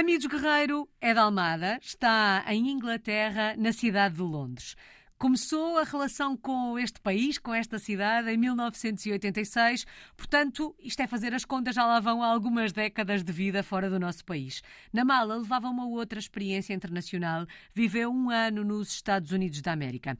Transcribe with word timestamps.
Amigos 0.00 0.24
Guerreiro 0.24 0.88
é 0.98 1.12
da 1.12 1.24
Almada, 1.24 1.78
está 1.82 2.42
em 2.48 2.70
Inglaterra, 2.70 3.54
na 3.58 3.70
cidade 3.70 4.14
de 4.14 4.22
Londres. 4.22 4.74
Começou 5.18 5.76
a 5.76 5.84
relação 5.84 6.38
com 6.38 6.78
este 6.78 6.98
país, 7.02 7.36
com 7.36 7.52
esta 7.52 7.78
cidade, 7.78 8.30
em 8.30 8.38
1986. 8.38 9.84
Portanto, 10.16 10.74
isto 10.78 11.02
é 11.02 11.06
fazer 11.06 11.34
as 11.34 11.44
contas, 11.44 11.74
já 11.74 11.84
lá 11.84 12.00
vão 12.00 12.22
algumas 12.22 12.72
décadas 12.72 13.22
de 13.22 13.30
vida 13.30 13.62
fora 13.62 13.90
do 13.90 14.00
nosso 14.00 14.24
país. 14.24 14.62
Na 14.90 15.04
mala, 15.04 15.36
levava 15.36 15.68
uma 15.68 15.86
outra 15.86 16.18
experiência 16.18 16.72
internacional. 16.72 17.44
Viveu 17.74 18.10
um 18.10 18.30
ano 18.30 18.64
nos 18.64 18.92
Estados 18.92 19.32
Unidos 19.32 19.60
da 19.60 19.72
América. 19.72 20.16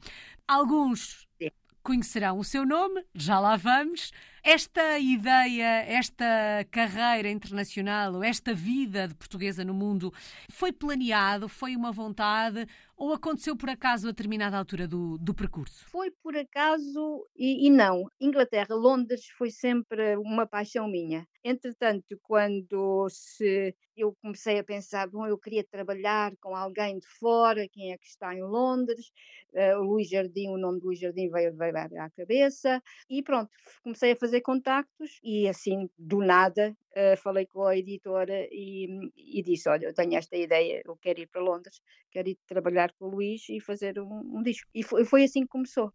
Alguns 0.47 1.27
conhecerão 1.83 2.39
o 2.39 2.43
seu 2.43 2.65
nome, 2.65 3.03
já 3.13 3.39
lá 3.39 3.55
vamos. 3.55 4.11
Esta 4.43 4.97
ideia, 4.97 5.83
esta 5.87 6.25
carreira 6.71 7.29
internacional, 7.29 8.23
esta 8.23 8.55
vida 8.55 9.07
de 9.07 9.13
portuguesa 9.13 9.63
no 9.63 9.73
mundo, 9.73 10.11
foi 10.49 10.71
planeado, 10.71 11.47
foi 11.47 11.75
uma 11.75 11.91
vontade 11.91 12.67
ou 12.97 13.13
aconteceu 13.13 13.55
por 13.55 13.69
acaso 13.69 14.07
a 14.07 14.11
determinada 14.11 14.57
altura 14.57 14.87
do, 14.87 15.17
do 15.19 15.33
percurso? 15.33 15.85
Foi 15.89 16.11
por 16.23 16.35
acaso 16.35 17.27
e, 17.35 17.67
e 17.67 17.69
não. 17.69 18.05
Inglaterra, 18.19 18.75
Londres 18.75 19.27
foi 19.37 19.51
sempre 19.51 20.17
uma 20.17 20.47
paixão 20.47 20.87
minha. 20.87 21.27
Entretanto, 21.43 22.19
quando 22.21 23.07
se 23.09 23.75
eu 24.01 24.15
comecei 24.21 24.57
a 24.57 24.63
pensar, 24.63 25.07
bom, 25.07 25.27
eu 25.27 25.37
queria 25.37 25.63
trabalhar 25.63 26.35
com 26.37 26.55
alguém 26.55 26.97
de 26.97 27.07
fora, 27.07 27.67
quem 27.67 27.93
é 27.93 27.97
que 27.97 28.07
está 28.07 28.33
em 28.33 28.41
Londres? 28.41 29.11
Uh, 29.53 29.79
o 29.79 29.83
Luís 29.83 30.09
Jardim, 30.09 30.49
o 30.49 30.57
nome 30.57 30.79
do 30.79 30.87
Luís 30.87 30.99
Jardim 30.99 31.29
veio, 31.29 31.53
veio 31.55 31.77
à 31.77 32.09
cabeça 32.09 32.81
e 33.09 33.21
pronto, 33.21 33.51
comecei 33.83 34.13
a 34.13 34.15
fazer 34.15 34.41
contactos 34.41 35.19
e 35.23 35.47
assim, 35.47 35.89
do 35.97 36.19
nada, 36.19 36.75
uh, 36.91 37.17
falei 37.17 37.45
com 37.45 37.63
a 37.63 37.77
editora 37.77 38.47
e, 38.51 39.11
e, 39.15 39.43
disse, 39.43 39.69
olha, 39.69 39.87
eu 39.87 39.93
tenho 39.93 40.15
esta 40.15 40.35
ideia, 40.35 40.81
eu 40.85 40.95
quero 40.95 41.19
ir 41.19 41.27
para 41.27 41.41
Londres, 41.41 41.81
quero 42.09 42.29
ir 42.29 42.39
trabalhar 42.47 42.91
com 42.93 43.05
o 43.05 43.09
Luís 43.09 43.47
e 43.49 43.59
fazer 43.59 43.99
um, 43.99 44.37
um 44.37 44.41
disco. 44.41 44.69
E 44.73 44.83
foi, 44.83 45.05
foi, 45.05 45.23
assim 45.23 45.41
que 45.41 45.49
começou. 45.49 45.93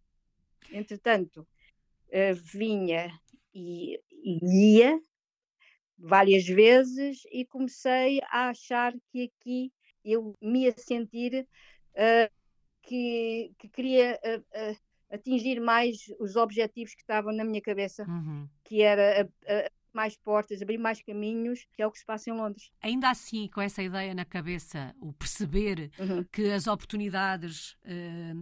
Entretanto, 0.71 1.41
uh, 1.41 2.35
vinha 2.35 3.11
e, 3.55 4.01
e 4.11 4.77
ia 4.77 5.01
várias 5.99 6.47
vezes 6.47 7.23
e 7.33 7.45
comecei 7.45 8.21
a 8.31 8.51
achar 8.51 8.93
que 9.11 9.25
aqui 9.25 9.73
eu 10.05 10.35
me 10.41 10.65
ia 10.65 10.75
sentir 10.77 11.47
uh, 11.93 12.33
que, 12.83 13.53
que, 13.59 13.69
queria 13.69 14.19
uh, 14.25 14.39
uh, 14.39 14.77
atingir 15.11 15.61
mais 15.61 15.97
os 16.21 16.37
objetivos 16.37 16.95
que 16.95 17.01
estavam 17.01 17.33
na 17.33 17.45
minha 17.45 17.61
cabeça, 17.61 18.05
uhum. 18.09 18.49
que 18.65 18.83
era 18.83 19.29
mais 19.93 20.17
portas, 20.17 20.61
abrir 20.61 20.79
mais 20.79 21.01
caminhos, 21.03 21.67
que 21.73 21.83
é 21.83 21.87
o 21.87 21.91
que 21.91 21.99
se 21.99 22.05
passa 22.05 22.29
em 22.29 22.35
Londres. 22.35 22.71
Ainda 22.83 23.09
assim, 23.09 23.49
com 23.49 23.63
essa 23.63 23.83
ideia 23.83 24.15
na 24.15 24.27
cabeça, 24.27 24.95
o 25.01 25.13
perceber 25.13 25.91
uhum. 25.99 26.23
que 26.25 26.51
as 26.51 26.67
oportunidades 26.67 27.77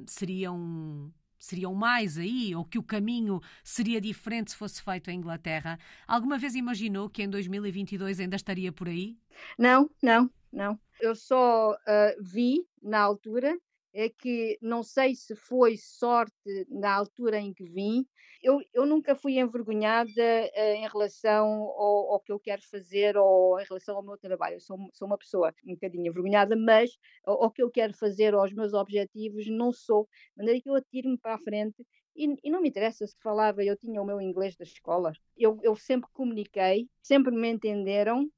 seriam 0.06 1.12
seriam 1.45 1.75
mais 1.75 2.19
aí, 2.19 2.55
ou 2.55 2.64
que 2.64 2.78
o 2.78 2.83
caminho 2.83 3.41
seria 3.62 4.00
diferente 4.00 4.50
se 4.50 4.56
fosse 4.56 4.83
feito 4.83 5.11
em 5.11 5.19
Inglaterra. 5.19 5.78
Alguma 6.06 6.39
vez 6.39 6.55
imaginou 6.55 7.09
que 7.09 7.23
em 7.23 7.28
2022 7.28 8.20
ainda 8.20 8.37
estaria 8.37 8.73
por 8.73 8.89
aí? 8.89 9.17
Não, 9.59 9.91
não, 10.03 10.31
não. 10.53 10.78
Eu 11.00 11.15
só 11.15 11.72
uh, 11.72 12.22
vi 12.22 12.67
na 12.83 13.00
altura 13.00 13.56
é 13.95 14.09
que 14.09 14.59
não 14.61 14.83
sei 14.83 15.14
se 15.14 15.37
foi 15.37 15.77
sorte 15.77 16.34
na 16.69 16.92
altura 16.92 17.39
em 17.39 17.55
que 17.55 17.64
vim. 17.64 18.05
Eu, 18.42 18.61
eu 18.75 18.84
nunca 18.84 19.14
fui 19.14 19.39
envergonhada 19.39 20.11
uh, 20.11 20.75
em 20.75 20.87
relação 20.88 21.47
ao, 21.47 22.12
ao, 22.12 22.21
que 22.21 22.32
eu 22.32 22.41
quero 22.41 22.60
fazer 22.69 23.16
ou 23.16 23.59
em 23.60 23.65
relação 23.65 23.97
ao 23.97 24.03
meu 24.03 24.19
trabalho. 24.19 24.56
Eu 24.56 24.60
sou, 24.60 24.77
sou 24.93 25.06
uma 25.06 25.16
pessoa 25.16 25.55
um 25.65 25.75
bocadinho 25.75 26.09
envergonhada, 26.09 26.56
mas 26.56 26.91
ao, 27.25 27.50
que 27.50 27.62
eu 27.62 27.71
quero 27.71 27.94
fazer, 27.94 28.34
aos 28.34 28.53
meus 28.53 28.75
objetivos, 28.75 29.47
não 29.47 29.72
sou. 29.72 30.09
De 30.32 30.38
maneira 30.38 30.61
que 30.61 30.69
eu 30.69 30.75
atiro-me 30.75 31.16
para 31.16 31.37
a 31.37 31.38
frente 31.38 31.87
e, 32.16 32.34
e, 32.44 32.50
não 32.50 32.61
me 32.61 32.69
interessa 32.69 33.06
se 33.06 33.16
falava, 33.21 33.62
eu 33.65 33.76
tinha 33.76 34.00
o 34.03 34.05
meu 34.05 34.21
inglês 34.21 34.56
da 34.56 34.65
escola. 34.65 35.12
Eu, 35.37 35.59
eu 35.62 35.75
sempre 35.76 36.09
comuniquei, 36.12 36.88
sempre 37.03 37.34
me 37.34 37.49
entenderam 37.49 38.28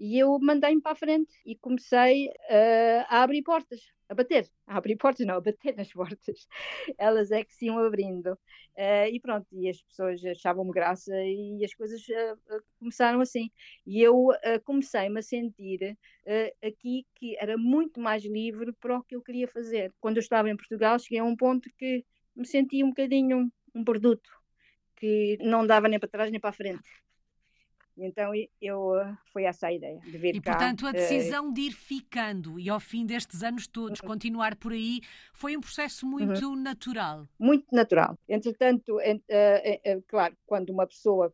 e 0.00 0.18
eu 0.18 0.38
mandei-me 0.40 0.80
para 0.80 0.92
a 0.92 0.96
frente 0.96 1.30
e 1.44 1.54
comecei 1.54 2.28
uh, 2.28 3.04
a 3.08 3.22
abrir 3.22 3.42
portas 3.42 3.80
a 4.08 4.14
bater, 4.14 4.50
a 4.66 4.76
abrir 4.76 4.96
portas, 4.96 5.24
não, 5.24 5.36
a 5.36 5.40
bater 5.40 5.76
nas 5.76 5.92
portas. 5.92 6.48
Elas 6.98 7.30
é 7.30 7.44
que 7.44 7.54
se 7.54 7.66
iam 7.66 7.78
abrindo. 7.78 8.32
Uh, 8.76 9.06
e 9.12 9.20
pronto, 9.20 9.46
e 9.52 9.68
as 9.68 9.80
pessoas 9.82 10.24
achavam-me 10.24 10.72
graça 10.72 11.14
e 11.14 11.64
as 11.64 11.72
coisas 11.74 12.00
uh, 12.08 12.62
começaram 12.80 13.20
assim. 13.20 13.52
E 13.86 14.02
eu 14.02 14.30
comecei-me 14.64 15.20
a 15.20 15.22
sentir 15.22 15.96
aqui 16.60 17.06
que 17.14 17.36
era 17.38 17.56
muito 17.56 18.00
mais 18.00 18.24
livre 18.24 18.72
para 18.80 18.98
o 18.98 19.02
que 19.04 19.14
eu 19.14 19.22
queria 19.22 19.46
fazer. 19.46 19.94
Quando 20.00 20.16
eu 20.16 20.22
estava 20.22 20.50
em 20.50 20.56
Portugal, 20.56 20.98
cheguei 20.98 21.20
a 21.20 21.24
um 21.24 21.36
ponto 21.36 21.70
que 21.78 22.04
me 22.34 22.46
sentia 22.46 22.84
um 22.84 22.88
bocadinho 22.88 23.48
um 23.72 23.84
produto, 23.84 24.28
que 24.96 25.38
não 25.40 25.64
dava 25.64 25.86
nem 25.86 26.00
para 26.00 26.08
trás 26.08 26.32
nem 26.32 26.40
para 26.40 26.50
a 26.50 26.54
frente. 26.54 26.82
Então 28.04 28.32
eu 28.60 28.92
foi 29.32 29.44
essa 29.44 29.68
a 29.68 29.72
ideia 29.72 29.98
de 30.00 30.18
vir 30.18 30.34
e, 30.34 30.40
cá. 30.40 30.52
E 30.52 30.54
portanto 30.54 30.86
a 30.86 30.90
eh, 30.90 30.92
decisão 30.92 31.52
de 31.52 31.62
ir 31.62 31.72
ficando 31.72 32.58
e 32.58 32.68
ao 32.68 32.80
fim 32.80 33.04
destes 33.04 33.42
anos 33.42 33.66
todos 33.66 34.00
uhum. 34.00 34.06
continuar 34.06 34.56
por 34.56 34.72
aí 34.72 35.00
foi 35.32 35.56
um 35.56 35.60
processo 35.60 36.06
muito 36.06 36.48
uhum. 36.48 36.56
natural. 36.56 37.28
Muito 37.38 37.66
natural. 37.74 38.18
Entretanto, 38.28 38.96
uh, 38.96 40.02
claro, 40.06 40.36
quando 40.46 40.70
uma 40.70 40.86
pessoa 40.86 41.32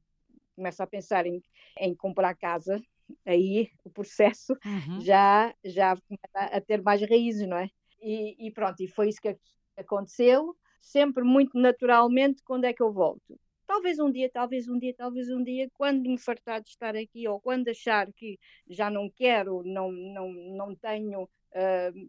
começa 0.55 0.83
a 0.83 0.87
pensar 0.87 1.27
em, 1.27 1.43
em 1.79 1.95
comprar 1.95 2.35
casa, 2.35 2.83
aí 3.25 3.71
o 3.85 3.91
processo 3.91 4.57
uhum. 4.65 5.01
já 5.01 5.55
já 5.65 5.97
começa 5.97 6.57
a 6.57 6.61
ter 6.61 6.83
mais 6.83 7.01
raízes, 7.03 7.47
não 7.47 7.59
é? 7.59 7.71
E, 8.01 8.47
e 8.47 8.51
pronto, 8.51 8.83
e 8.83 8.89
foi 8.89 9.09
isso 9.09 9.21
que 9.21 9.37
aconteceu. 9.77 10.57
Sempre 10.81 11.25
muito 11.25 11.59
naturalmente, 11.59 12.43
quando 12.45 12.65
é 12.65 12.73
que 12.73 12.83
eu 12.83 12.93
volto? 12.93 13.39
Talvez 13.67 13.99
um 13.99 14.11
dia, 14.11 14.31
talvez 14.31 14.69
um 14.69 14.79
dia, 14.79 14.95
talvez 14.95 15.29
um 15.31 15.43
dia, 15.43 15.69
quando 15.75 16.09
me 16.09 16.19
fartar 16.19 16.61
de 16.63 16.71
estar 16.71 16.97
aqui 16.97 17.27
ou 17.29 17.41
quando 17.41 17.69
achar 17.69 18.13
que 18.13 18.39
já 18.69 18.91
não 18.91 19.11
quero, 19.11 19.63
não, 19.65 19.91
não, 19.91 20.33
não 20.33 20.75
tenho, 20.75 21.25
uh, 21.25 22.09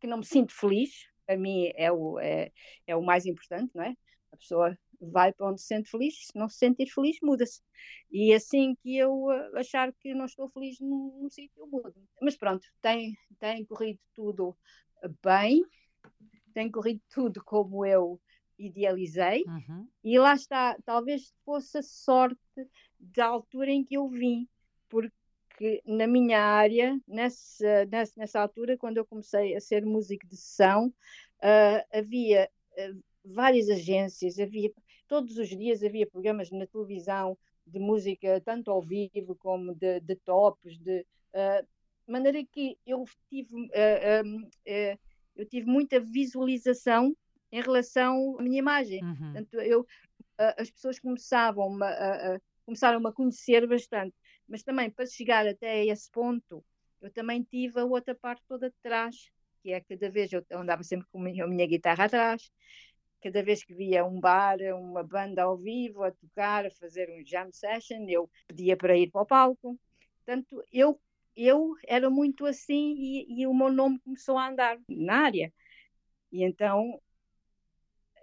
que 0.00 0.06
não 0.06 0.18
me 0.18 0.24
sinto 0.24 0.52
feliz, 0.54 1.08
para 1.26 1.36
mim 1.36 1.70
é 1.74 1.90
o, 1.90 2.18
é, 2.18 2.52
é 2.86 2.94
o 2.94 3.02
mais 3.02 3.26
importante, 3.26 3.70
não 3.74 3.84
é? 3.84 3.94
A 4.32 4.36
pessoa 4.36 4.78
vai 5.00 5.32
para 5.32 5.48
onde 5.48 5.60
se 5.60 5.66
sente 5.66 5.90
feliz, 5.90 6.26
se 6.26 6.36
não 6.38 6.48
se 6.48 6.58
sentir 6.58 6.86
feliz, 6.88 7.16
muda-se. 7.22 7.62
E 8.10 8.32
assim 8.32 8.74
que 8.76 8.96
eu 8.96 9.30
ah, 9.30 9.50
achar 9.60 9.92
que 9.94 10.14
não 10.14 10.26
estou 10.26 10.48
feliz 10.48 10.78
num, 10.80 11.18
num 11.20 11.30
sítio, 11.30 11.60
eu 11.60 11.66
mudo. 11.66 11.94
Mas 12.20 12.36
pronto, 12.36 12.66
tem, 12.80 13.16
tem 13.38 13.64
corrido 13.64 14.00
tudo 14.14 14.56
bem, 15.22 15.64
tem 16.54 16.70
corrido 16.70 17.00
tudo 17.10 17.42
como 17.44 17.84
eu 17.84 18.20
idealizei, 18.58 19.44
uhum. 19.46 19.86
e 20.02 20.18
lá 20.18 20.34
está, 20.34 20.76
talvez 20.84 21.32
fosse 21.44 21.78
a 21.78 21.82
sorte 21.82 22.38
da 22.98 23.26
altura 23.26 23.70
em 23.70 23.84
que 23.84 23.96
eu 23.96 24.08
vim, 24.08 24.48
porque 24.88 25.82
na 25.84 26.06
minha 26.06 26.40
área, 26.40 26.98
nessa, 27.06 27.84
nessa, 27.86 28.12
nessa 28.16 28.40
altura, 28.40 28.76
quando 28.76 28.98
eu 28.98 29.06
comecei 29.06 29.54
a 29.54 29.60
ser 29.60 29.84
músico 29.84 30.26
de 30.26 30.36
sessão, 30.36 30.88
uh, 30.88 31.98
havia 31.98 32.50
uh, 32.72 33.02
várias 33.24 33.68
agências, 33.68 34.38
havia 34.38 34.70
todos 35.08 35.38
os 35.38 35.48
dias 35.48 35.82
havia 35.82 36.06
programas 36.06 36.50
na 36.50 36.66
televisão 36.66 37.38
de 37.66 37.78
música, 37.78 38.40
tanto 38.44 38.70
ao 38.70 38.82
vivo 38.82 39.36
como 39.36 39.74
de, 39.74 40.00
de 40.00 40.16
tops, 40.16 40.78
de 40.78 41.00
uh, 41.32 41.66
maneira 42.06 42.44
que 42.44 42.78
eu 42.86 43.04
tive, 43.28 43.68
eu 45.34 45.44
tive 45.46 45.66
muita 45.66 45.98
visualização 45.98 47.16
em 47.52 47.60
relação 47.60 48.36
à 48.38 48.42
minha 48.42 48.58
imagem. 48.58 49.02
Uhum. 49.02 49.32
Portanto, 49.32 49.54
eu, 49.60 49.86
as 50.38 50.70
pessoas 50.70 50.98
começavam 50.98 51.82
a, 51.82 52.34
a, 52.34 52.40
começaram 52.64 53.06
a 53.06 53.12
conhecer 53.12 53.66
bastante, 53.66 54.14
mas 54.48 54.62
também 54.62 54.90
para 54.90 55.06
chegar 55.06 55.46
até 55.46 55.84
esse 55.86 56.10
ponto, 56.10 56.64
eu 57.00 57.10
também 57.10 57.42
tive 57.42 57.80
a 57.80 57.84
outra 57.84 58.14
parte 58.14 58.42
toda 58.48 58.68
de 58.68 58.76
trás, 58.82 59.30
que 59.62 59.72
é 59.72 59.80
cada 59.80 60.10
vez 60.10 60.32
eu 60.32 60.44
andava 60.52 60.82
sempre 60.82 61.06
com 61.10 61.20
a 61.20 61.24
minha, 61.24 61.44
a 61.44 61.48
minha 61.48 61.66
guitarra 61.66 62.04
atrás, 62.04 62.50
cada 63.22 63.42
vez 63.42 63.64
que 63.64 63.74
via 63.74 64.04
um 64.04 64.20
bar, 64.20 64.58
uma 64.74 65.02
banda 65.02 65.42
ao 65.42 65.56
vivo 65.56 66.04
a 66.04 66.10
tocar, 66.10 66.66
a 66.66 66.70
fazer 66.70 67.10
um 67.10 67.24
jam 67.24 67.50
session, 67.50 68.06
eu 68.08 68.30
pedia 68.46 68.76
para 68.76 68.96
ir 68.96 69.10
para 69.10 69.22
o 69.22 69.26
palco. 69.26 69.78
Portanto, 70.24 70.62
eu, 70.72 71.00
eu 71.36 71.74
era 71.86 72.10
muito 72.10 72.46
assim 72.46 72.94
e, 72.96 73.40
e 73.40 73.46
o 73.46 73.54
meu 73.54 73.72
nome 73.72 73.98
começou 74.00 74.38
a 74.38 74.48
andar 74.48 74.78
na 74.88 75.24
área. 75.24 75.52
E 76.30 76.44
então 76.44 77.00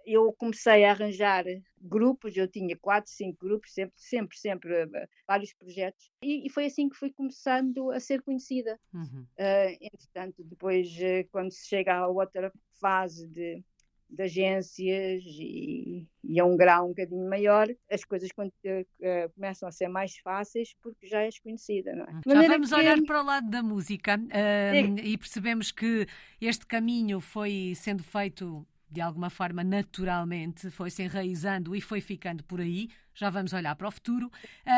eu 0.06 0.32
comecei 0.32 0.84
a 0.84 0.90
arranjar 0.90 1.44
grupos, 1.80 2.36
eu 2.36 2.48
tinha 2.48 2.76
quatro, 2.76 3.10
cinco 3.10 3.46
grupos, 3.46 3.72
sempre, 3.72 3.94
sempre, 3.96 4.38
sempre 4.38 4.84
uh, 4.84 5.08
vários 5.26 5.52
projetos, 5.54 6.10
e, 6.22 6.46
e, 6.46 6.50
foi 6.50 6.66
assim 6.66 6.88
que 6.88 6.96
fui 6.96 7.12
começando 7.12 7.90
a 7.90 8.00
ser 8.00 8.22
conhecida. 8.22 8.78
Uhum. 8.92 9.26
Uh, 9.38 9.78
entretanto, 9.80 10.42
depois, 10.44 10.88
uh, 10.88 11.28
quando 11.30 11.52
se 11.52 11.68
chega 11.68 11.94
à 11.94 12.08
outra 12.08 12.52
fase 12.80 13.26
de, 13.28 13.62
de 14.08 14.22
agências 14.22 15.22
e, 15.24 16.06
e 16.22 16.40
a 16.40 16.44
um 16.44 16.56
grau 16.56 16.86
um 16.86 16.88
bocadinho 16.88 17.28
maior, 17.28 17.68
as 17.90 18.04
coisas 18.04 18.30
quando, 18.32 18.50
uh, 18.50 19.32
começam 19.34 19.68
a 19.68 19.72
ser 19.72 19.88
mais 19.88 20.16
fáceis 20.18 20.74
porque 20.82 21.06
já 21.06 21.22
és 21.22 21.38
conhecida, 21.38 21.94
não 21.94 22.04
é? 22.04 22.20
Já 22.26 22.48
vamos 22.48 22.70
que... 22.70 22.74
olhar 22.74 23.00
para 23.02 23.22
o 23.22 23.24
lado 23.24 23.50
da 23.50 23.62
música 23.62 24.18
uh, 24.18 24.98
e 24.98 25.18
percebemos 25.18 25.72
que 25.72 26.06
este 26.40 26.66
caminho 26.66 27.20
foi 27.20 27.72
sendo 27.76 28.02
feito 28.02 28.66
de 28.90 29.00
alguma 29.00 29.30
forma 29.30 29.64
naturalmente, 29.64 30.70
foi 30.70 30.90
se 30.90 31.02
enraizando 31.02 31.74
e 31.74 31.80
foi 31.80 32.00
ficando 32.00 32.44
por 32.44 32.60
aí. 32.60 32.88
Já 33.14 33.30
vamos 33.30 33.52
olhar 33.52 33.74
para 33.76 33.88
o 33.88 33.90
futuro, 33.90 34.30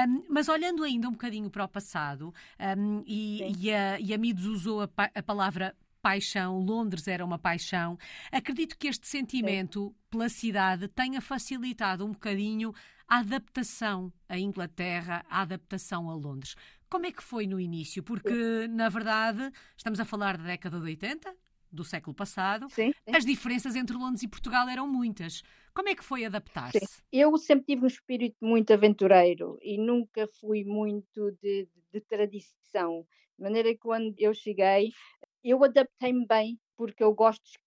um, 0.09 0.25
mas 0.29 0.49
olhando 0.49 0.85
ainda 0.85 1.09
um 1.09 1.13
bocadinho 1.13 1.51
para 1.51 1.65
o 1.65 1.69
passado, 1.69 2.35
um, 2.79 3.03
e, 3.07 3.43
e, 3.59 3.73
a, 3.73 3.99
e 3.99 4.13
a 4.13 4.19
Midos 4.19 4.45
usou 4.45 4.83
a, 4.83 4.91
a 5.15 5.23
palavra 5.23 5.75
paixão, 6.03 6.61
Londres 6.61 7.09
era 7.09 7.25
uma 7.25 7.39
paixão. 7.39 7.99
Acredito 8.31 8.79
que 8.79 8.87
este 8.87 9.09
sentimento 9.09 9.93
pela 10.09 10.29
cidade 10.29 10.87
tenha 10.87 11.21
facilitado 11.21 12.05
um 12.05 12.13
bocadinho 12.13 12.73
a 13.09 13.19
adaptação 13.19 14.13
à 14.29 14.39
Inglaterra, 14.39 15.25
a 15.29 15.43
adaptação 15.43 16.09
a 16.11 16.15
Londres. 16.15 16.55
Como 16.89 17.07
é 17.07 17.13
que 17.13 17.23
foi 17.23 17.47
no 17.47 17.59
início? 17.59 18.03
Porque, 18.03 18.69
na 18.69 18.89
verdade, 18.89 19.51
estamos 19.77 19.99
a 19.99 20.05
falar 20.05 20.37
da 20.37 20.45
década 20.45 20.79
de 20.79 20.85
80, 20.85 21.35
do 21.77 21.85
século 21.85 22.15
passado, 22.15 22.69
sim, 22.71 22.91
sim. 22.91 23.17
as 23.17 23.25
diferenças 23.25 23.77
entre 23.77 23.97
Londres 23.97 24.23
e 24.23 24.29
Portugal 24.29 24.69
eram 24.69 24.89
muitas. 24.89 25.43
Como 25.73 25.89
é 25.89 25.95
que 25.95 26.03
foi 26.03 26.25
adaptar-se? 26.25 27.03
Eu 27.13 27.37
sempre 27.37 27.67
tive 27.67 27.85
um 27.85 27.87
espírito 27.87 28.37
muito 28.41 28.73
aventureiro 28.73 29.59
e 29.63 29.79
nunca 29.79 30.27
fui 30.41 30.65
muito 30.65 31.31
de, 31.43 31.67
de, 31.67 31.83
de 31.93 32.01
tradição. 32.01 33.07
De 33.39 33.45
maneira 33.45 33.69
que 33.69 33.79
quando 33.79 34.15
eu 34.19 34.33
cheguei, 34.33 34.91
eu 35.45 35.63
adaptei-me 35.63 36.27
bem, 36.27 36.59
porque 36.77 37.05
eu 37.05 37.13
gosto 37.15 37.45
de 37.45 37.59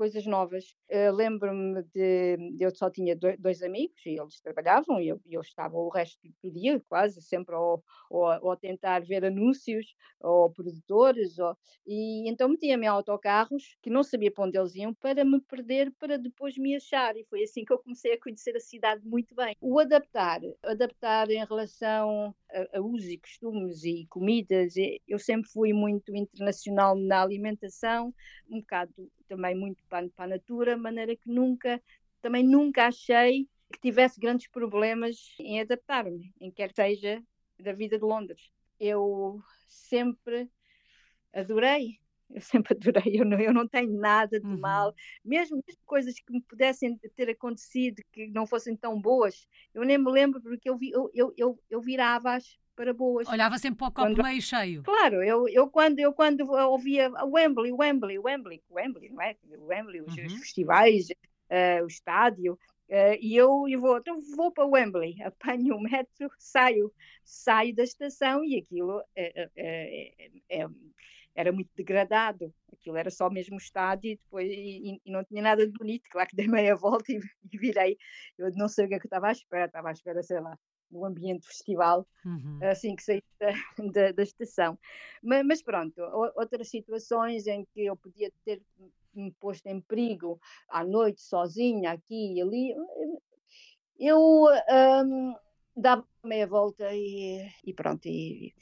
coisas 0.00 0.24
novas. 0.24 0.64
Uh, 0.90 1.12
Lembro-me 1.14 1.82
de, 1.94 2.56
eu 2.58 2.74
só 2.74 2.88
tinha 2.88 3.14
dois 3.38 3.62
amigos 3.62 4.00
e 4.06 4.18
eles 4.18 4.40
trabalhavam 4.40 4.98
e 4.98 5.08
eu, 5.08 5.20
eu 5.28 5.42
estava 5.42 5.76
o 5.76 5.90
resto 5.90 6.18
do 6.42 6.50
dia 6.50 6.82
quase 6.88 7.20
sempre 7.20 7.54
ou, 7.54 8.56
tentar 8.56 9.00
ver 9.00 9.26
anúncios 9.26 9.94
ou 10.18 10.50
produtores 10.50 11.38
ou, 11.38 11.54
e 11.86 12.26
então 12.30 12.48
metia-me 12.48 12.86
em 12.86 12.88
autocarros 12.88 13.76
que 13.82 13.90
não 13.90 14.02
sabia 14.02 14.30
para 14.30 14.44
onde 14.44 14.58
eles 14.58 14.74
iam 14.74 14.94
para 14.94 15.22
me 15.22 15.38
perder 15.38 15.92
para 15.98 16.16
depois 16.16 16.56
me 16.56 16.74
achar 16.74 17.14
e 17.14 17.24
foi 17.24 17.42
assim 17.42 17.62
que 17.62 17.72
eu 17.72 17.78
comecei 17.78 18.14
a 18.14 18.20
conhecer 18.20 18.56
a 18.56 18.60
cidade 18.60 19.06
muito 19.06 19.34
bem. 19.34 19.54
O 19.60 19.78
adaptar, 19.78 20.40
adaptar 20.62 21.28
em 21.30 21.44
relação 21.44 22.34
a, 22.50 22.78
a 22.78 22.80
usos 22.80 23.06
e 23.06 23.18
costumes 23.18 23.84
e 23.84 24.06
comidas, 24.08 24.72
eu 25.06 25.18
sempre 25.18 25.50
fui 25.50 25.74
muito 25.74 26.16
internacional 26.16 26.96
na 26.96 27.20
alimentação, 27.20 28.14
um 28.48 28.60
bocado 28.60 29.10
também 29.30 29.54
muito 29.54 29.84
para, 29.88 30.08
para 30.08 30.24
a 30.24 30.28
natura, 30.36 30.74
de 30.74 30.82
maneira 30.82 31.14
que 31.14 31.30
nunca, 31.30 31.80
também 32.20 32.42
nunca 32.42 32.88
achei 32.88 33.48
que 33.72 33.80
tivesse 33.80 34.18
grandes 34.18 34.48
problemas 34.48 35.16
em 35.38 35.60
adaptar-me, 35.60 36.34
em 36.40 36.50
quer 36.50 36.72
seja 36.74 37.22
da 37.56 37.72
vida 37.72 37.96
de 37.96 38.04
Londres. 38.04 38.50
Eu 38.80 39.40
sempre 39.68 40.50
adorei, 41.32 42.00
eu 42.28 42.40
sempre 42.40 42.74
adorei, 42.76 43.20
eu 43.20 43.24
não, 43.24 43.38
eu 43.38 43.54
não 43.54 43.68
tenho 43.68 43.92
nada 43.92 44.40
de 44.40 44.46
uhum. 44.46 44.58
mal, 44.58 44.92
mesmo, 45.24 45.62
mesmo, 45.64 45.80
coisas 45.86 46.18
que 46.18 46.32
me 46.32 46.42
pudessem 46.42 46.98
ter 47.14 47.30
acontecido 47.30 48.02
que 48.10 48.26
não 48.30 48.48
fossem 48.48 48.74
tão 48.74 49.00
boas, 49.00 49.46
eu 49.72 49.84
nem 49.84 49.96
me 49.96 50.10
lembro 50.10 50.42
porque 50.42 50.68
eu, 50.68 50.76
vi, 50.76 50.90
eu, 50.90 51.08
eu, 51.14 51.32
eu, 51.36 51.62
eu 51.70 51.80
virava-as 51.80 52.58
para 52.80 52.94
boas. 52.94 53.28
Olhava 53.28 53.58
sempre 53.58 53.78
para 53.78 53.88
o 53.88 53.92
copo 53.92 54.08
quando... 54.08 54.22
meio 54.22 54.40
cheio. 54.40 54.82
Claro, 54.82 55.22
eu, 55.22 55.46
eu 55.48 55.68
quando 55.68 55.98
eu 55.98 56.14
quando 56.14 56.50
ouvia 56.50 57.10
Wembley, 57.24 57.72
Wembley, 57.72 58.18
Wembley, 58.18 58.62
Wembley, 58.70 59.10
não 59.10 59.22
é? 59.22 59.36
Wembley, 59.58 60.00
os, 60.00 60.16
uhum. 60.16 60.24
os 60.24 60.34
festivais, 60.34 61.08
uh, 61.10 61.84
o 61.84 61.86
estádio, 61.86 62.54
uh, 62.54 63.18
e 63.20 63.36
eu, 63.36 63.66
eu 63.68 63.78
vou, 63.78 63.98
então 63.98 64.18
vou 64.34 64.50
para 64.50 64.64
Wembley, 64.64 65.20
apanho 65.22 65.76
o 65.76 65.82
metro, 65.82 66.30
saio, 66.38 66.90
saio 67.22 67.74
da 67.74 67.82
estação 67.82 68.42
e 68.42 68.56
aquilo 68.56 69.02
é, 69.14 69.50
é, 69.54 70.30
é, 70.48 70.66
era 71.34 71.52
muito 71.52 71.70
degradado. 71.76 72.52
Aquilo 72.72 72.96
era 72.96 73.10
só 73.10 73.30
mesmo 73.30 73.56
estádio 73.56 74.12
e 74.12 74.16
depois 74.16 74.48
e, 74.50 75.00
e 75.04 75.10
não 75.10 75.24
tinha 75.24 75.42
nada 75.42 75.66
de 75.66 75.72
bonito. 75.72 76.08
Claro 76.10 76.28
que 76.28 76.36
dei 76.36 76.48
meia 76.48 76.76
volta 76.76 77.12
e, 77.12 77.20
e 77.52 77.58
virei. 77.58 77.96
Eu 78.38 78.50
não 78.56 78.68
sei 78.68 78.86
o 78.86 78.88
que, 78.88 78.94
é 78.94 78.98
que 78.98 79.06
estava 79.06 79.28
à 79.28 79.32
espera, 79.32 79.66
estava 79.66 79.88
à 79.88 79.92
espera, 79.92 80.22
sei 80.22 80.40
lá, 80.40 80.58
no 80.90 81.04
ambiente 81.04 81.46
festival, 81.46 82.06
uhum. 82.24 82.58
assim 82.62 82.96
que 82.96 83.02
saí 83.02 83.22
da, 83.38 83.52
da, 83.92 84.12
da 84.12 84.22
estação. 84.22 84.78
Mas, 85.22 85.46
mas, 85.46 85.62
pronto, 85.62 86.00
outras 86.36 86.68
situações 86.68 87.46
em 87.46 87.64
que 87.72 87.86
eu 87.86 87.96
podia 87.96 88.32
ter 88.44 88.60
me 89.14 89.32
posto 89.32 89.66
em 89.66 89.80
perigo 89.80 90.40
à 90.68 90.84
noite, 90.84 91.20
sozinha, 91.20 91.92
aqui 91.92 92.34
e 92.34 92.42
ali, 92.42 92.74
eu 93.98 94.46
um, 95.04 95.34
dava 95.76 96.06
meia 96.24 96.46
volta 96.46 96.92
e, 96.92 97.48
e 97.64 97.74
pronto, 97.74 98.06
e, 98.06 98.54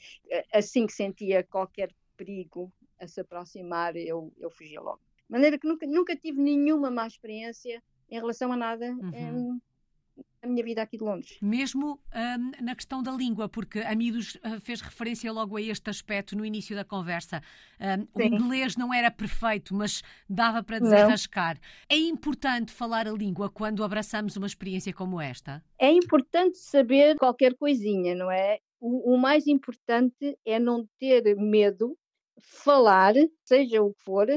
assim 0.53 0.87
que 0.87 0.93
sentia 0.93 1.43
qualquer 1.43 1.93
perigo 2.19 2.71
a 2.99 3.07
se 3.07 3.21
aproximar, 3.21 3.95
eu, 3.95 4.33
eu 4.37 4.51
fugia 4.51 4.81
logo. 4.81 4.99
De 4.99 5.31
maneira 5.31 5.57
que 5.57 5.67
nunca, 5.67 5.87
nunca 5.87 6.15
tive 6.15 6.41
nenhuma 6.41 6.91
má 6.91 7.07
experiência 7.07 7.81
em 8.09 8.19
relação 8.19 8.51
a 8.51 8.57
nada 8.57 8.91
uhum 8.91 9.59
a 10.41 10.47
minha 10.47 10.63
vida 10.63 10.81
aqui 10.81 10.97
de 10.97 11.03
Londres. 11.03 11.37
Mesmo 11.41 11.99
um, 12.15 12.63
na 12.63 12.75
questão 12.75 13.03
da 13.03 13.11
língua, 13.11 13.49
porque 13.49 13.79
a 13.79 13.93
Midos 13.95 14.35
uh, 14.35 14.59
fez 14.61 14.81
referência 14.81 15.31
logo 15.31 15.57
a 15.57 15.61
este 15.61 15.89
aspecto 15.89 16.35
no 16.35 16.45
início 16.45 16.75
da 16.75 16.85
conversa. 16.85 17.41
Um, 17.79 18.07
o 18.13 18.21
inglês 18.21 18.75
não 18.75 18.93
era 18.93 19.11
perfeito, 19.11 19.75
mas 19.75 20.01
dava 20.29 20.63
para 20.63 20.79
desenrascar. 20.79 21.55
Não. 21.55 21.97
É 21.97 21.99
importante 21.99 22.71
falar 22.71 23.07
a 23.07 23.11
língua 23.11 23.49
quando 23.49 23.83
abraçamos 23.83 24.35
uma 24.37 24.47
experiência 24.47 24.93
como 24.93 25.19
esta? 25.19 25.63
É 25.77 25.91
importante 25.91 26.57
saber 26.57 27.17
qualquer 27.17 27.55
coisinha, 27.55 28.15
não 28.15 28.31
é? 28.31 28.59
O, 28.79 29.15
o 29.15 29.17
mais 29.17 29.45
importante 29.45 30.37
é 30.45 30.57
não 30.57 30.87
ter 30.97 31.35
medo, 31.35 31.97
falar, 32.39 33.13
seja 33.43 33.81
o 33.81 33.93
que 33.93 34.01
for, 34.01 34.27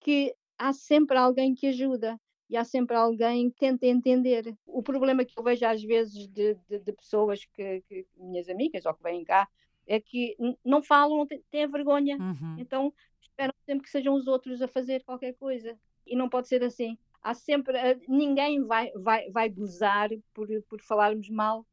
que 0.00 0.34
há 0.58 0.72
sempre 0.72 1.16
alguém 1.16 1.54
que 1.54 1.66
ajuda 1.66 2.20
e 2.48 2.56
há 2.56 2.64
sempre 2.64 2.96
alguém 2.96 3.50
que 3.50 3.58
tenta 3.58 3.86
entender. 3.86 4.54
O 4.66 4.82
problema 4.82 5.24
que 5.24 5.38
eu 5.38 5.42
vejo 5.42 5.64
às 5.64 5.82
vezes 5.82 6.28
de, 6.28 6.54
de, 6.68 6.78
de 6.78 6.92
pessoas 6.92 7.44
que, 7.46 7.80
que, 7.88 8.06
minhas 8.16 8.48
amigas 8.48 8.84
ou 8.84 8.92
que 8.92 9.02
vêm 9.02 9.24
cá, 9.24 9.48
é 9.86 10.00
que 10.00 10.36
não 10.64 10.82
falam, 10.82 11.26
têm 11.50 11.66
vergonha. 11.66 12.16
Uhum. 12.18 12.56
Então 12.58 12.92
esperam 13.20 13.54
sempre 13.64 13.84
que 13.84 13.90
sejam 13.90 14.14
os 14.14 14.26
outros 14.26 14.60
a 14.60 14.68
fazer 14.68 15.02
qualquer 15.02 15.34
coisa. 15.34 15.78
E 16.06 16.14
não 16.14 16.28
pode 16.28 16.48
ser 16.48 16.62
assim. 16.62 16.98
Há 17.22 17.34
sempre. 17.34 17.76
Eh, 17.78 17.98
ninguém 18.08 18.62
vai, 18.64 18.90
vai, 18.96 19.30
vai 19.30 19.48
gozar 19.48 20.10
por, 20.34 20.48
por 20.68 20.80
falarmos 20.82 21.28
mal. 21.30 21.64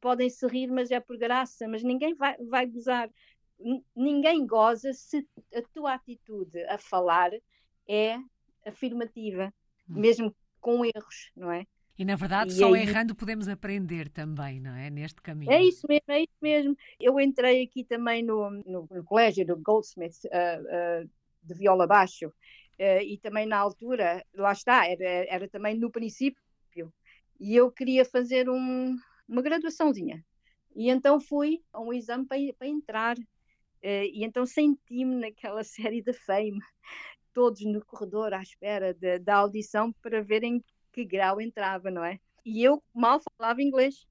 Podem 0.00 0.30
se 0.30 0.46
rir, 0.46 0.70
mas 0.70 0.90
é 0.90 1.00
por 1.00 1.16
graça, 1.16 1.66
mas 1.66 1.82
ninguém 1.82 2.14
vai, 2.14 2.36
vai 2.38 2.66
gozar. 2.66 3.10
Ninguém 3.94 4.46
goza 4.46 4.92
se 4.92 5.26
a 5.54 5.62
tua 5.74 5.94
atitude 5.94 6.62
a 6.64 6.78
falar 6.78 7.30
é 7.88 8.18
afirmativa 8.66 9.52
mesmo 9.88 10.34
com 10.60 10.84
erros, 10.84 11.30
não 11.36 11.50
é? 11.50 11.66
E 11.98 12.04
na 12.04 12.16
verdade, 12.16 12.52
e 12.52 12.54
só 12.54 12.72
aí... 12.72 12.82
errando 12.82 13.14
podemos 13.14 13.48
aprender 13.48 14.08
também, 14.08 14.60
não 14.60 14.74
é? 14.74 14.88
Neste 14.88 15.20
caminho. 15.20 15.52
É 15.52 15.62
isso 15.62 15.86
mesmo, 15.88 16.04
é 16.08 16.20
isso 16.20 16.36
mesmo. 16.40 16.76
Eu 16.98 17.20
entrei 17.20 17.62
aqui 17.62 17.84
também 17.84 18.22
no, 18.22 18.50
no, 18.50 18.88
no 18.90 19.04
colégio 19.04 19.44
do 19.46 19.56
Goldsmith 19.56 20.24
uh, 20.24 21.04
uh, 21.04 21.10
de 21.42 21.54
viola 21.54 21.86
baixo 21.86 22.28
uh, 22.28 23.02
e 23.02 23.18
também 23.18 23.46
na 23.46 23.58
altura, 23.58 24.24
lá 24.34 24.52
está, 24.52 24.86
era, 24.86 25.04
era 25.28 25.48
também 25.48 25.78
no 25.78 25.90
princípio 25.90 26.40
e 27.40 27.56
eu 27.56 27.72
queria 27.72 28.04
fazer 28.04 28.48
um, 28.50 28.96
uma 29.26 29.40
graduaçãozinha. 29.40 30.22
E 30.76 30.90
então 30.90 31.18
fui 31.18 31.62
a 31.72 31.80
um 31.80 31.92
exame 31.92 32.26
para, 32.26 32.38
para 32.58 32.68
entrar. 32.68 33.16
E 33.82 34.24
então 34.24 34.44
senti-me 34.46 35.16
naquela 35.16 35.62
série 35.64 36.02
de 36.02 36.12
Fame 36.12 36.60
todos 37.32 37.64
no 37.64 37.84
corredor 37.84 38.34
à 38.34 38.42
espera 38.42 38.92
de, 38.94 39.18
da 39.18 39.36
audição 39.36 39.92
para 40.02 40.22
verem 40.22 40.62
que 40.92 41.04
grau 41.04 41.40
entrava, 41.40 41.90
não 41.90 42.04
é? 42.04 42.18
E 42.44 42.62
eu 42.62 42.82
mal 42.94 43.20
falava 43.36 43.62
inglês 43.62 44.06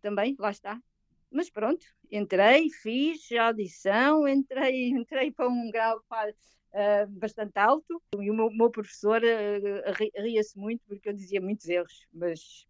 também, 0.00 0.34
lá 0.38 0.50
está. 0.50 0.80
Mas 1.30 1.50
pronto, 1.50 1.84
entrei, 2.10 2.68
fiz 2.70 3.30
a 3.32 3.46
audição, 3.46 4.26
entrei, 4.28 4.88
entrei 4.90 5.30
para 5.30 5.48
um 5.48 5.70
grau 5.70 5.98
uh, 5.98 7.10
bastante 7.10 7.58
alto 7.58 8.02
e 8.18 8.30
o 8.30 8.34
meu, 8.34 8.50
meu 8.50 8.70
professor 8.70 9.22
uh, 9.22 10.22
ria-se 10.22 10.58
muito 10.58 10.82
porque 10.86 11.08
eu 11.08 11.14
dizia 11.14 11.40
muitos 11.40 11.68
erros, 11.68 12.06
mas 12.12 12.66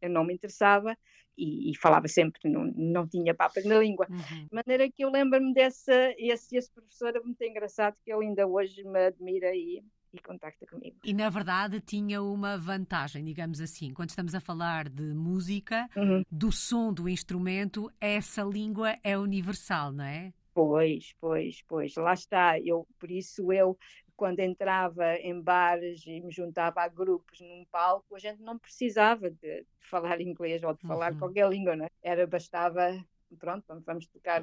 eu 0.00 0.10
não 0.10 0.24
me 0.24 0.34
interessava 0.34 0.96
e, 1.36 1.70
e, 1.70 1.76
falava 1.76 2.08
sempre, 2.08 2.50
não, 2.50 2.64
não 2.76 3.06
tinha 3.06 3.34
papas 3.34 3.64
na 3.64 3.78
língua. 3.78 4.06
Uhum. 4.10 4.44
De 4.44 4.48
maneira 4.52 4.90
que 4.90 5.04
eu 5.04 5.10
lembro-me 5.10 5.52
desse 5.52 5.92
esse, 6.18 6.56
esse 6.56 6.70
professor 6.70 7.12
muito 7.24 7.42
engraçado 7.42 7.96
que 8.04 8.12
ele 8.12 8.26
ainda 8.26 8.46
hoje 8.46 8.82
me 8.84 9.06
admira 9.06 9.54
e, 9.54 9.82
e 10.12 10.18
contacta 10.20 10.66
comigo. 10.66 10.96
E 11.04 11.14
na 11.14 11.30
verdade 11.30 11.80
tinha 11.80 12.22
uma 12.22 12.58
vantagem, 12.58 13.24
digamos 13.24 13.60
assim, 13.60 13.92
quando 13.92 14.10
estamos 14.10 14.34
a 14.34 14.40
falar 14.40 14.88
de 14.88 15.14
música, 15.14 15.88
uhum. 15.96 16.22
do 16.30 16.52
som 16.52 16.92
do 16.92 17.08
instrumento, 17.08 17.90
essa 18.00 18.42
língua 18.42 18.96
é 19.02 19.16
universal, 19.16 19.92
não 19.92 20.04
é? 20.04 20.32
Pois, 20.54 21.14
pois, 21.18 21.62
pois, 21.66 21.94
lá 21.96 22.12
está. 22.12 22.60
Eu, 22.60 22.86
por 22.98 23.10
isso 23.10 23.50
eu 23.52 23.76
quando 24.22 24.38
entrava 24.38 25.16
em 25.16 25.40
bares 25.40 26.06
e 26.06 26.20
me 26.20 26.30
juntava 26.30 26.80
a 26.80 26.86
grupos 26.86 27.40
num 27.40 27.64
palco, 27.72 28.14
a 28.14 28.20
gente 28.20 28.40
não 28.40 28.56
precisava 28.56 29.28
de, 29.28 29.62
de 29.62 29.66
falar 29.80 30.20
inglês 30.22 30.62
ou 30.62 30.72
de 30.72 30.86
falar 30.86 31.10
uhum. 31.10 31.18
qualquer 31.18 31.48
língua, 31.50 31.74
né? 31.74 31.88
Era, 32.00 32.24
bastava, 32.24 33.04
pronto, 33.36 33.64
vamos 33.84 34.06
tocar 34.06 34.40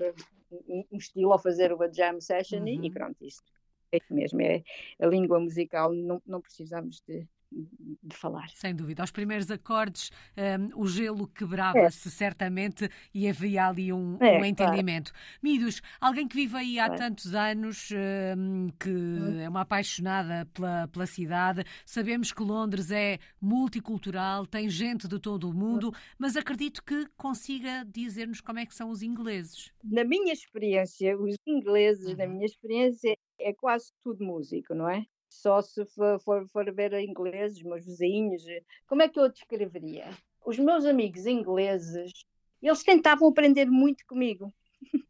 um, 0.67 0.83
um 0.91 0.97
estilo 0.97 1.31
ou 1.31 1.39
fazer 1.39 1.71
uma 1.71 1.89
jam 1.93 2.19
session 2.19 2.59
uhum. 2.59 2.67
e, 2.67 2.87
e, 2.87 2.91
pronto, 2.91 3.15
isso 3.21 3.41
é 3.93 3.99
mesmo, 4.09 4.41
é 4.41 4.61
a 4.99 5.07
língua 5.07 5.39
musical, 5.39 5.93
não, 5.93 6.21
não 6.27 6.41
precisamos 6.41 7.01
de, 7.07 7.25
de 7.51 8.15
falar. 8.15 8.49
Sem 8.49 8.75
dúvida. 8.75 9.01
Aos 9.03 9.11
primeiros 9.11 9.49
acordes, 9.49 10.11
um, 10.37 10.81
o 10.81 10.87
gelo 10.87 11.27
quebrava-se 11.27 12.07
é. 12.07 12.11
certamente 12.11 12.89
e 13.13 13.27
havia 13.27 13.67
ali 13.67 13.91
um, 13.91 14.17
é, 14.19 14.39
um 14.39 14.45
entendimento. 14.45 15.11
Claro. 15.11 15.39
Midos, 15.41 15.81
alguém 15.99 16.27
que 16.27 16.35
vive 16.35 16.55
aí 16.55 16.79
há 16.79 16.85
claro. 16.85 17.01
tantos 17.01 17.33
anos, 17.33 17.89
um, 18.37 18.69
que 18.79 18.89
hum. 18.89 19.39
é 19.39 19.49
uma 19.49 19.61
apaixonada 19.61 20.47
pela, 20.53 20.87
pela 20.87 21.05
cidade, 21.05 21.63
sabemos 21.85 22.31
que 22.31 22.43
Londres 22.43 22.91
é 22.91 23.17
multicultural, 23.41 24.45
tem 24.45 24.69
gente 24.69 25.07
de 25.07 25.19
todo 25.19 25.49
o 25.49 25.53
mundo, 25.53 25.93
mas 26.17 26.35
acredito 26.35 26.83
que 26.83 27.07
consiga 27.17 27.83
dizer-nos 27.85 28.41
como 28.41 28.59
é 28.59 28.65
que 28.65 28.75
são 28.75 28.89
os 28.89 29.01
ingleses. 29.01 29.71
Na 29.83 30.03
minha 30.03 30.33
experiência, 30.33 31.17
os 31.17 31.35
ingleses, 31.47 32.09
uhum. 32.09 32.17
na 32.17 32.27
minha 32.27 32.45
experiência, 32.45 33.15
é 33.39 33.53
quase 33.53 33.91
tudo 34.03 34.23
músico, 34.23 34.75
não 34.75 34.89
é? 34.89 35.05
Só 35.29 35.61
se 35.61 35.85
for, 35.85 36.19
for, 36.19 36.47
for 36.47 36.73
ver 36.73 36.93
ingleses, 36.99 37.61
meus 37.61 37.85
vizinhos, 37.85 38.45
eh, 38.47 38.63
como 38.87 39.03
é 39.03 39.07
que 39.07 39.19
eu 39.19 39.29
descreveria? 39.29 40.09
Os 40.43 40.57
meus 40.57 40.85
amigos 40.85 41.27
ingleses, 41.27 42.25
eles 42.61 42.83
tentavam 42.83 43.29
aprender 43.29 43.65
muito 43.67 44.05
comigo, 44.07 44.51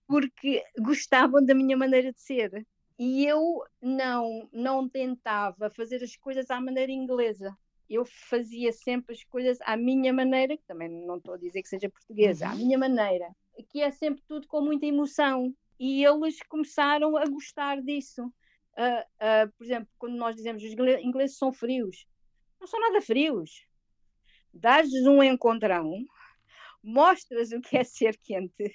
porque 0.05 0.63
gostavam 0.77 1.43
da 1.43 1.55
minha 1.55 1.77
maneira 1.77 2.11
de 2.11 2.21
ser. 2.21 2.65
E 2.97 3.25
eu 3.25 3.63
não, 3.81 4.49
não 4.51 4.89
tentava 4.89 5.69
fazer 5.69 6.03
as 6.03 6.17
coisas 6.17 6.51
à 6.51 6.59
maneira 6.59 6.91
inglesa. 6.91 7.57
Eu 7.89 8.05
fazia 8.05 8.73
sempre 8.73 9.15
as 9.15 9.23
coisas 9.23 9.57
à 9.61 9.77
minha 9.77 10.11
maneira, 10.11 10.57
que 10.57 10.65
também 10.67 10.89
não 10.89 11.17
estou 11.17 11.35
a 11.35 11.37
dizer 11.37 11.61
que 11.63 11.69
seja 11.69 11.89
portuguesa, 11.89 12.47
à 12.47 12.51
uhum. 12.51 12.57
minha 12.57 12.77
maneira, 12.77 13.33
que 13.69 13.81
é 13.81 13.89
sempre 13.89 14.21
tudo 14.27 14.47
com 14.47 14.61
muita 14.61 14.85
emoção. 14.85 15.55
E 15.79 16.03
eles 16.03 16.41
começaram 16.49 17.15
a 17.15 17.25
gostar 17.25 17.81
disso 17.81 18.29
uh, 18.79 19.01
uh, 19.01 19.51
por 19.57 19.63
exemplo, 19.63 19.89
quando 19.97 20.15
nós 20.15 20.35
dizemos 20.35 20.63
os 20.63 20.71
ingleses 20.71 21.37
são 21.37 21.51
frios, 21.51 22.05
não 22.59 22.67
são 22.67 22.79
nada 22.79 23.01
frios. 23.01 23.65
Dás-lhes 24.53 25.05
um 25.05 25.21
encontrão, 25.21 25.93
mostras 26.83 27.51
o 27.51 27.61
que 27.61 27.77
é 27.77 27.83
ser 27.83 28.17
quente 28.17 28.73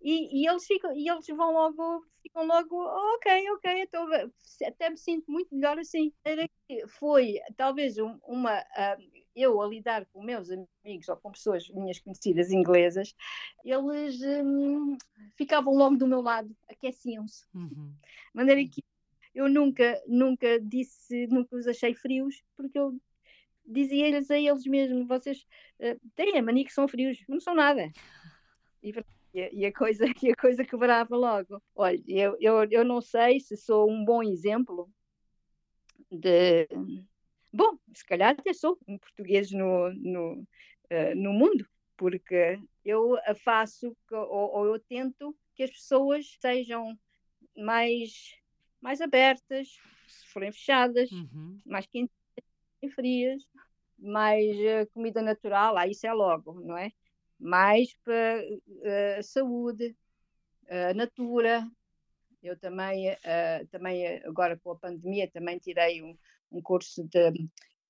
e, 0.00 0.42
e, 0.42 0.48
eles 0.48 0.64
ficam 0.64 0.94
e 0.94 1.08
eles 1.08 1.26
vão 1.26 1.52
logo 1.52 2.04
ficam 2.22 2.46
logo 2.46 2.76
oh, 2.76 3.16
ok 3.16 3.50
ok 3.50 3.82
então 3.82 4.06
até 4.66 4.90
me 4.90 4.96
sinto 4.96 5.30
muito 5.30 5.54
melhor 5.54 5.78
assim 5.78 6.12
foi 6.88 7.40
talvez 7.56 7.96
uma 7.98 8.60
uh, 8.60 9.22
eu 9.34 9.60
a 9.60 9.66
lidar 9.66 10.06
com 10.06 10.22
meus 10.22 10.48
amigos 10.50 11.08
ou 11.08 11.16
com 11.16 11.32
pessoas 11.32 11.68
minhas 11.70 11.98
conhecidas 11.98 12.52
inglesas 12.52 13.14
eles 13.64 14.20
um, 14.22 14.96
ficavam 15.36 15.74
logo 15.74 15.96
do 15.96 16.06
meu 16.06 16.20
lado 16.20 16.54
aqueciam-se 16.70 17.44
uhum. 17.52 17.92
de 17.92 18.34
maneira 18.34 18.68
que 18.70 18.82
eu 19.38 19.48
nunca, 19.48 20.02
nunca 20.08 20.58
disse, 20.58 21.28
nunca 21.28 21.54
os 21.54 21.68
achei 21.68 21.94
frios, 21.94 22.42
porque 22.56 22.76
eu 22.76 23.00
dizia-lhes 23.64 24.28
a 24.32 24.36
eles 24.36 24.64
mesmos, 24.66 25.06
vocês 25.06 25.46
uh, 25.78 26.10
têm 26.16 26.36
a 26.36 26.42
mania 26.42 26.64
que 26.64 26.72
são 26.72 26.88
frios, 26.88 27.22
não 27.28 27.38
são 27.38 27.54
nada. 27.54 27.88
E, 28.82 28.92
e, 29.32 29.64
a, 29.64 29.72
coisa, 29.72 30.06
e 30.20 30.32
a 30.32 30.34
coisa 30.34 30.64
quebrava 30.64 31.16
logo. 31.16 31.62
Olha, 31.76 32.02
eu, 32.08 32.36
eu, 32.40 32.64
eu 32.68 32.84
não 32.84 33.00
sei 33.00 33.38
se 33.38 33.56
sou 33.56 33.88
um 33.88 34.04
bom 34.04 34.24
exemplo 34.24 34.90
de... 36.10 36.66
Bom, 37.52 37.78
se 37.94 38.04
calhar 38.04 38.32
até 38.32 38.52
sou 38.52 38.76
um 38.88 38.98
português 38.98 39.52
no, 39.52 39.92
no, 39.94 40.32
uh, 40.32 41.14
no 41.14 41.32
mundo, 41.32 41.64
porque 41.96 42.58
eu 42.84 43.16
faço, 43.44 43.96
ou, 44.10 44.50
ou 44.56 44.66
eu 44.66 44.80
tento 44.80 45.32
que 45.54 45.62
as 45.62 45.70
pessoas 45.70 46.36
sejam 46.40 46.98
mais 47.56 48.36
mais 48.80 49.00
abertas, 49.00 49.68
se 50.06 50.26
forem 50.28 50.52
fechadas, 50.52 51.10
uhum. 51.10 51.60
mais 51.64 51.86
quentes 51.86 52.14
e 52.82 52.88
frias, 52.88 53.42
mais 53.98 54.56
uh, 54.56 54.88
comida 54.92 55.20
natural, 55.20 55.76
ah, 55.76 55.86
isso 55.86 56.06
é 56.06 56.12
logo, 56.12 56.60
não 56.60 56.76
é? 56.76 56.92
Mais 57.38 57.94
para 58.04 58.42
uh, 58.42 59.22
saúde, 59.22 59.96
uh, 60.64 60.94
natura. 60.94 61.68
Eu 62.42 62.56
também, 62.58 63.10
uh, 63.10 63.66
também, 63.70 64.06
agora 64.24 64.56
com 64.56 64.70
a 64.70 64.76
pandemia, 64.76 65.28
também 65.28 65.58
tirei 65.58 66.02
um, 66.02 66.16
um 66.52 66.62
curso 66.62 67.02
de, 67.04 67.32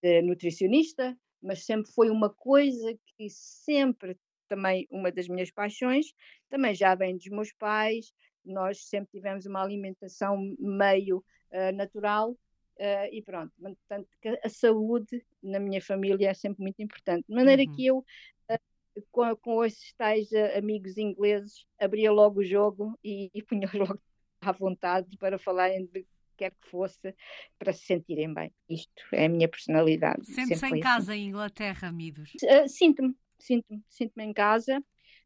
de 0.03 0.23
nutricionista, 0.23 1.17
mas 1.43 1.65
sempre 1.65 1.93
foi 1.93 2.11
uma 2.11 2.31
coisa 2.31 2.99
que 3.17 3.29
sempre 3.29 4.19
também 4.49 4.87
uma 4.91 5.13
das 5.13 5.29
minhas 5.29 5.51
paixões, 5.51 6.07
também 6.49 6.75
já 6.75 6.95
vem 6.95 7.17
dos 7.17 7.29
meus 7.29 7.53
pais, 7.53 8.13
nós 8.49 8.85
sempre 8.85 9.11
tivemos 9.13 9.47
uma 9.47 9.63
alimentação 9.63 10.37
meio 10.59 11.19
uh, 11.53 11.77
natural 11.77 12.31
uh, 12.31 13.09
e 13.13 13.23
pronto. 13.23 13.53
Portanto, 13.61 14.09
a 14.43 14.49
saúde 14.49 15.25
na 15.43 15.61
minha 15.61 15.81
família 15.81 16.31
é 16.31 16.35
sempre 16.35 16.63
muito 16.63 16.81
importante. 16.81 17.25
De 17.29 17.35
maneira 17.35 17.63
uhum. 17.63 17.73
que 17.75 17.87
eu, 17.87 17.99
uh, 17.99 19.03
com, 19.11 19.37
com 19.37 19.65
esses 19.65 19.93
tais 19.95 20.33
amigos 20.57 20.97
ingleses, 20.97 21.67
abria 21.79 22.11
logo 22.11 22.41
o 22.41 22.45
jogo 22.45 22.99
e, 23.05 23.31
e 23.35 23.43
punha 23.43 23.69
logo 23.75 24.01
à 24.41 24.53
vontade 24.53 25.17
para 25.19 25.39
falarem 25.39 25.87
de 25.87 26.07
quer 26.37 26.53
que 26.53 26.69
fosse, 26.71 27.17
para 27.59 27.73
se 27.73 27.85
sentirem 27.85 28.33
bem. 28.33 28.53
Isto 28.69 29.03
é 29.13 29.27
a 29.27 29.29
minha 29.29 29.49
personalidade. 29.49 30.25
Sente-se 30.25 30.65
em 30.67 30.69
assim. 30.69 30.81
casa 30.81 31.17
em 31.17 31.27
Inglaterra, 31.27 31.91
Midos? 31.91 32.31
sinto-me, 32.69 33.13
sinto-me, 33.41 33.83
sinto-me 33.89 34.23
em 34.23 34.33
casa, 34.33 34.81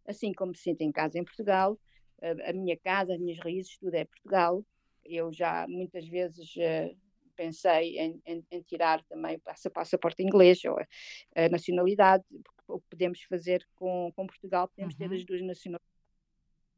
assim 0.06 0.32
como 0.32 0.52
me 0.52 0.56
sinto 0.56 0.80
em 0.80 0.90
casa 0.90 1.18
em 1.18 1.24
Portugal 1.24 1.78
a, 2.22 2.52
minha 2.52 2.76
casa, 2.76 3.14
as 3.14 3.20
minhas 3.20 3.38
raízes, 3.38 3.76
tudo 3.78 3.94
é 3.94 4.04
Portugal. 4.04 4.64
Eu 5.04 5.32
já 5.32 5.66
muitas 5.68 6.06
vezes 6.06 6.54
uh, 6.56 6.96
pensei 7.34 7.98
em, 7.98 8.22
em, 8.24 8.44
em, 8.50 8.62
tirar 8.62 9.02
também 9.04 9.36
o 9.36 9.70
passaporte 9.70 10.22
inglês 10.22 10.64
ou 10.64 10.78
a, 10.78 10.86
a, 11.34 11.48
nacionalidade, 11.48 12.24
o 12.68 12.78
que 12.78 12.86
podemos 12.90 13.22
fazer 13.22 13.66
com, 13.74 14.12
com 14.14 14.26
Portugal, 14.26 14.68
podemos 14.68 14.94
uhum. 14.94 15.08
ter 15.08 15.14
as 15.14 15.24
duas 15.24 15.42
nacionalidades. 15.42 15.92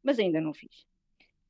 Mas 0.02 0.18
ainda 0.18 0.40
não 0.40 0.54
fiz. 0.54 0.86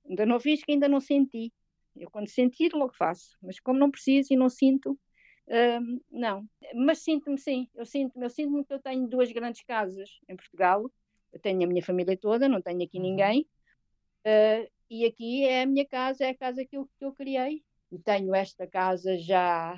Ainda 0.08 0.26
não 0.26 0.38
fiz, 0.38 0.62
que 0.62 0.72
ainda 0.72 0.88
não 0.88 1.00
senti. 1.00 1.52
Eu 1.96 2.10
quando 2.10 2.28
sentir, 2.28 2.72
logo 2.72 2.94
faço. 2.94 3.36
Mas 3.42 3.60
como 3.60 3.78
não 3.78 3.90
preciso 3.90 4.32
e 4.32 4.36
não 4.36 4.48
sinto, 4.48 4.92
uh, 4.92 6.02
não. 6.10 6.46
Mas 6.74 6.98
sinto-me 6.98 7.38
sim. 7.38 7.68
Eu 7.74 7.86
sinto-me 7.86 8.24
eu 8.24 8.30
sinto 8.30 8.64
que 8.64 8.74
eu 8.74 8.80
tenho 8.80 9.06
duas 9.08 9.30
grandes 9.32 9.62
casas 9.62 10.20
em 10.28 10.36
Portugal. 10.36 10.90
Eu 11.32 11.40
tenho 11.40 11.62
a 11.64 11.66
minha 11.66 11.82
família 11.82 12.16
toda, 12.16 12.48
não 12.48 12.60
tenho 12.60 12.82
aqui 12.82 12.98
uhum. 12.98 13.04
ninguém. 13.04 13.46
Uh, 14.24 14.68
e 14.88 15.04
aqui 15.04 15.44
é 15.44 15.62
a 15.62 15.66
minha 15.66 15.86
casa, 15.86 16.24
é 16.24 16.30
a 16.30 16.34
casa 16.34 16.64
que 16.64 16.76
eu, 16.76 16.88
que 16.98 17.04
eu 17.04 17.12
criei. 17.12 17.62
E 17.90 17.98
tenho 17.98 18.34
esta 18.34 18.66
casa 18.66 19.16
já 19.18 19.76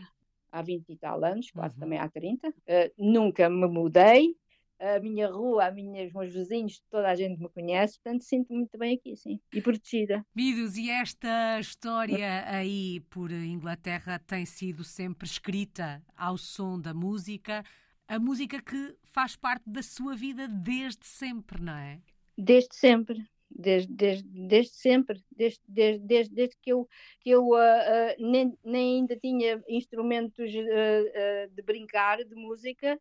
há 0.50 0.62
20 0.62 0.88
e 0.88 0.96
tal 0.96 1.22
anos, 1.24 1.50
quase 1.50 1.74
uhum. 1.74 1.80
também 1.80 1.98
há 1.98 2.08
30. 2.08 2.48
Uh, 2.48 2.52
ah, 2.68 2.90
nunca 2.96 3.48
me 3.48 3.66
mudei. 3.66 4.36
A 4.78 5.00
minha 5.00 5.26
rua, 5.26 5.68
a 5.68 5.70
minha, 5.70 6.06
os 6.06 6.12
meus 6.12 6.34
vizinhos, 6.34 6.82
toda 6.90 7.08
a 7.08 7.14
gente 7.14 7.40
me 7.40 7.48
conhece, 7.48 7.98
portanto 7.98 8.24
sinto-me 8.24 8.58
muito 8.58 8.76
bem 8.76 8.94
aqui, 8.94 9.16
sim, 9.16 9.40
e 9.50 9.62
protegida. 9.62 10.22
Midos, 10.34 10.76
e 10.76 10.90
esta 10.90 11.58
história 11.58 12.44
aí 12.46 13.00
por 13.08 13.32
Inglaterra 13.32 14.18
tem 14.18 14.44
sido 14.44 14.84
sempre 14.84 15.26
escrita 15.26 16.04
ao 16.14 16.36
som 16.36 16.78
da 16.78 16.92
música, 16.92 17.64
a 18.06 18.18
música 18.18 18.60
que 18.60 18.94
faz 19.02 19.34
parte 19.34 19.64
da 19.66 19.82
sua 19.82 20.14
vida 20.14 20.46
desde 20.46 21.06
sempre, 21.06 21.58
não 21.62 21.72
é? 21.72 21.98
Desde 22.36 22.76
sempre, 22.76 23.26
desde, 23.50 23.92
desde, 23.92 24.28
desde 24.28 24.74
sempre, 24.74 25.22
desde, 25.30 25.60
desde, 25.66 26.06
desde, 26.06 26.34
desde 26.34 26.56
que 26.60 26.72
eu, 26.72 26.88
que 27.20 27.30
eu 27.30 27.48
uh, 27.48 27.54
uh, 27.54 28.30
nem, 28.30 28.56
nem 28.64 29.00
ainda 29.00 29.16
tinha 29.16 29.62
instrumentos 29.68 30.50
uh, 30.52 31.50
de 31.54 31.62
brincar, 31.62 32.22
de 32.24 32.34
música, 32.34 33.00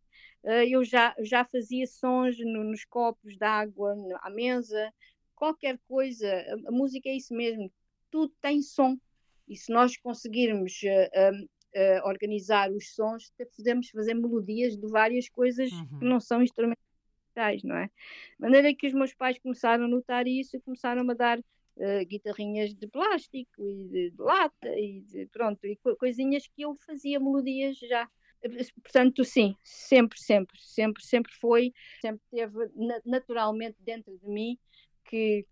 eu 0.70 0.84
já, 0.84 1.16
já 1.22 1.44
fazia 1.44 1.88
sons 1.88 2.38
no, 2.38 2.64
nos 2.64 2.86
copos 2.86 3.36
d'água, 3.36 3.96
à 4.22 4.30
mesa, 4.30 4.94
qualquer 5.34 5.80
coisa. 5.88 6.28
A, 6.28 6.70
a, 6.70 6.72
música 6.72 7.10
é 7.10 7.16
isso 7.16 7.34
mesmo, 7.34 7.72
tudo 8.12 8.32
tem 8.40 8.62
som. 8.62 8.96
E 9.48 9.56
se 9.56 9.72
nós 9.72 9.98
conseguirmos 9.98 10.82
organizar 12.04 12.72
os 12.72 12.94
sons, 12.94 13.32
podemos 13.58 13.90
fazer 13.90 14.14
melodias 14.14 14.78
de 14.78 14.88
várias 14.88 15.28
coisas 15.28 15.72
uhum. 15.72 16.00
que 16.00 16.06
não 16.06 16.20
são 16.20 16.44
instrumentos 16.44 16.85
não 17.64 17.76
é? 17.76 17.88
De 17.88 17.92
maneira 18.40 18.74
que 18.74 18.88
os 18.88 18.94
meus 18.94 19.14
pais 19.14 19.38
começaram 19.40 19.86
a 19.86 19.88
notar 19.88 20.28
isso 20.28 20.56
e 20.56 20.62
começaram 20.62 21.10
a 21.10 21.14
dar 21.14 21.40
uh, 21.40 22.06
guitarrinhas 22.08 22.74
de 22.74 22.88
plástico 22.88 23.70
e 23.70 23.86
de, 23.86 24.12
de, 24.12 24.22
lata 24.22 24.70
e 24.78 25.02
de, 25.02 25.26
pronto, 25.28 25.66
e 25.66 25.78
coisinhas 26.00 26.48
que 26.48 26.62
eu 26.64 26.76
fazia 26.86 27.20
melodias 27.20 27.78
já. 27.78 28.10
Portanto, 28.84 29.24
sim, 29.24 29.56
sempre, 29.64 30.20
sempre, 30.20 30.60
sempre, 30.60 31.04
sempre 31.04 31.34
foi, 31.34 31.74
sempre 32.00 32.22
teve 32.30 32.70
naturalmente 33.04 33.76
dentro 33.80 34.16
de 34.20 34.28
mim 34.28 34.58
que, 35.06 35.46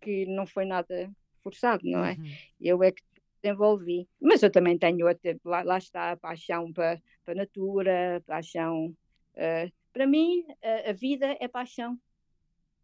que 0.00 0.24
não 0.24 0.46
foi 0.46 0.64
nada 0.64 1.10
forçado, 1.42 1.82
não 1.84 2.04
é? 2.04 2.12
Uhum. 2.12 2.24
Eu 2.58 2.82
é 2.82 2.90
que 2.90 3.02
desenvolvi. 3.42 4.08
Mas 4.20 4.42
eu 4.42 4.50
também 4.50 4.78
tenho, 4.78 5.06
até, 5.06 5.36
lá, 5.44 5.62
lá 5.62 5.78
está, 5.78 6.12
a 6.12 6.16
paixão 6.16 6.72
para, 6.72 7.00
para 7.24 7.34
a 7.34 7.36
natura, 7.36 8.22
paixão. 8.26 8.94
Uh, 9.34 9.70
para 9.96 10.06
mim, 10.06 10.44
a, 10.62 10.90
a, 10.90 10.92
vida 10.92 11.38
é 11.40 11.48
paixão. 11.48 11.98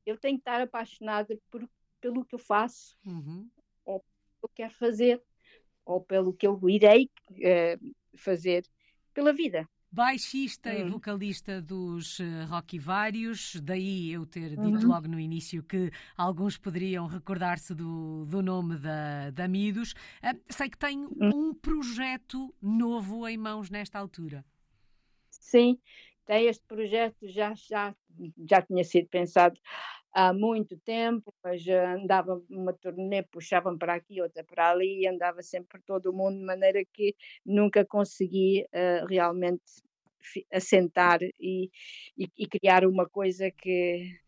Eu 0.06 0.16
tenho 0.16 0.38
que 0.38 0.40
estar 0.40 0.62
apaixonada 0.62 1.38
por, 1.50 1.68
pelo 2.00 2.24
que 2.24 2.34
eu 2.34 2.38
faço, 2.38 2.96
uhum. 3.04 3.50
ou 3.84 4.00
pelo 4.00 4.40
que 4.40 4.44
eu 4.44 4.48
quero 4.54 4.72
fazer, 4.72 5.22
ou 5.84 6.00
pelo 6.00 6.32
que 6.32 6.46
eu 6.46 6.58
irei 6.70 7.10
uh, 7.32 7.94
fazer 8.16 8.64
pela 9.12 9.30
vida 9.30 9.68
baixista 9.94 10.70
hum. 10.70 10.86
e 10.86 10.88
vocalista 10.88 11.60
dos 11.60 12.18
uh, 12.18 12.46
Rock 12.48 12.78
Vários, 12.78 13.60
daí 13.60 14.10
eu 14.10 14.24
ter 14.24 14.56
dito 14.56 14.62
uhum. 14.62 14.86
logo 14.86 15.06
no 15.06 15.20
início 15.20 15.62
que 15.62 15.90
alguns 16.16 16.56
poderiam 16.56 17.06
recordar-se 17.06 17.74
do, 17.74 18.24
do 18.24 18.40
nome 18.40 18.78
da, 18.78 19.28
da 19.32 19.46
Midos. 19.46 19.92
Uh, 20.24 20.40
sei 20.48 20.70
que 20.70 20.78
tem 20.78 20.96
uhum. 20.96 21.50
um 21.50 21.54
projeto 21.54 22.54
novo 22.62 23.28
em 23.28 23.36
mãos 23.36 23.68
nesta 23.68 23.98
altura. 23.98 24.42
Sim, 25.28 25.78
tem 26.26 26.46
este 26.46 26.64
projeto, 26.66 27.28
já, 27.28 27.54
já, 27.54 27.94
já 28.48 28.62
tinha 28.62 28.84
sido 28.84 29.08
pensado 29.08 29.58
há 30.12 30.32
muito 30.32 30.76
tempo, 30.78 31.34
mas 31.42 31.66
andava 31.66 32.42
uma 32.50 32.72
turnê, 32.72 33.22
puxavam 33.22 33.78
para 33.78 33.94
aqui, 33.94 34.20
outra 34.20 34.44
para 34.44 34.70
ali, 34.70 35.06
andava 35.06 35.42
sempre 35.42 35.68
por 35.68 35.82
todo 35.82 36.10
o 36.10 36.12
mundo, 36.12 36.38
de 36.38 36.44
maneira 36.44 36.84
que 36.92 37.14
nunca 37.44 37.84
consegui 37.84 38.64
uh, 38.64 39.06
realmente 39.06 39.62
assentar 40.52 41.20
e, 41.22 41.70
e, 42.16 42.28
e, 42.38 42.46
criar 42.46 42.86
uma 42.86 43.08
coisa 43.08 43.50
que, 43.50 44.18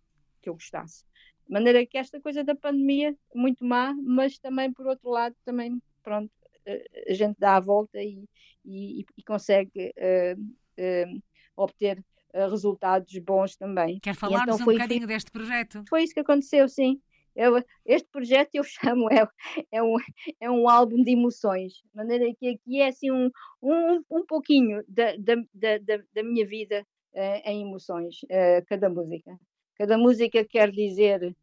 que 0.42 0.48
eu 0.48 0.54
gostasse. 0.54 1.04
De 1.46 1.52
maneira 1.52 1.84
que 1.86 1.98
esta 1.98 2.20
coisa 2.20 2.42
da 2.42 2.54
pandemia, 2.54 3.14
muito 3.34 3.64
má, 3.64 3.94
mas 4.02 4.38
também, 4.38 4.72
por 4.72 4.86
outro 4.86 5.10
lado, 5.10 5.36
também, 5.44 5.80
pronto, 6.02 6.32
eh, 6.66 6.84
a 7.08 7.14
gente 7.14 7.38
dá 7.38 7.56
a 7.56 7.60
volta 7.60 8.02
e, 8.02 8.24
e, 8.64 9.04
e 9.16 9.22
consegue 9.22 9.94
uh, 9.96 10.40
uh, 10.40 11.22
obter 11.56 12.04
resultados 12.32 13.16
bons 13.18 13.56
também. 13.56 14.00
Quer 14.00 14.14
falar-nos 14.14 14.56
então 14.56 14.68
um 14.68 14.76
bocadinho 14.76 15.06
deste 15.06 15.30
projeto? 15.30 15.84
Foi 15.88 16.02
isso 16.02 16.12
que 16.12 16.20
aconteceu, 16.20 16.68
sim. 16.68 17.00
Eu, 17.34 17.62
este 17.84 18.08
projeto 18.10 18.54
eu 18.54 18.62
chamo, 18.64 19.08
é, 19.12 19.26
é, 19.72 19.82
um, 19.82 19.96
é 20.40 20.50
um 20.50 20.68
álbum 20.68 21.02
de 21.02 21.12
emoções, 21.12 21.72
de 21.72 21.94
maneira 21.94 22.32
que 22.38 22.48
aqui 22.48 22.80
é 22.80 22.88
assim 22.88 23.10
um, 23.10 23.30
um, 23.62 24.02
um 24.10 24.26
pouquinho 24.26 24.82
da, 24.88 25.16
da, 25.16 25.34
da, 25.54 26.02
da 26.14 26.22
minha 26.22 26.46
vida 26.46 26.86
uh, 27.12 27.50
em 27.50 27.62
emoções, 27.62 28.22
uh, 28.24 28.64
cada 28.66 28.88
música. 28.88 29.38
Cada 29.76 29.98
música 29.98 30.44
quer 30.44 30.70
dizer, 30.70 31.34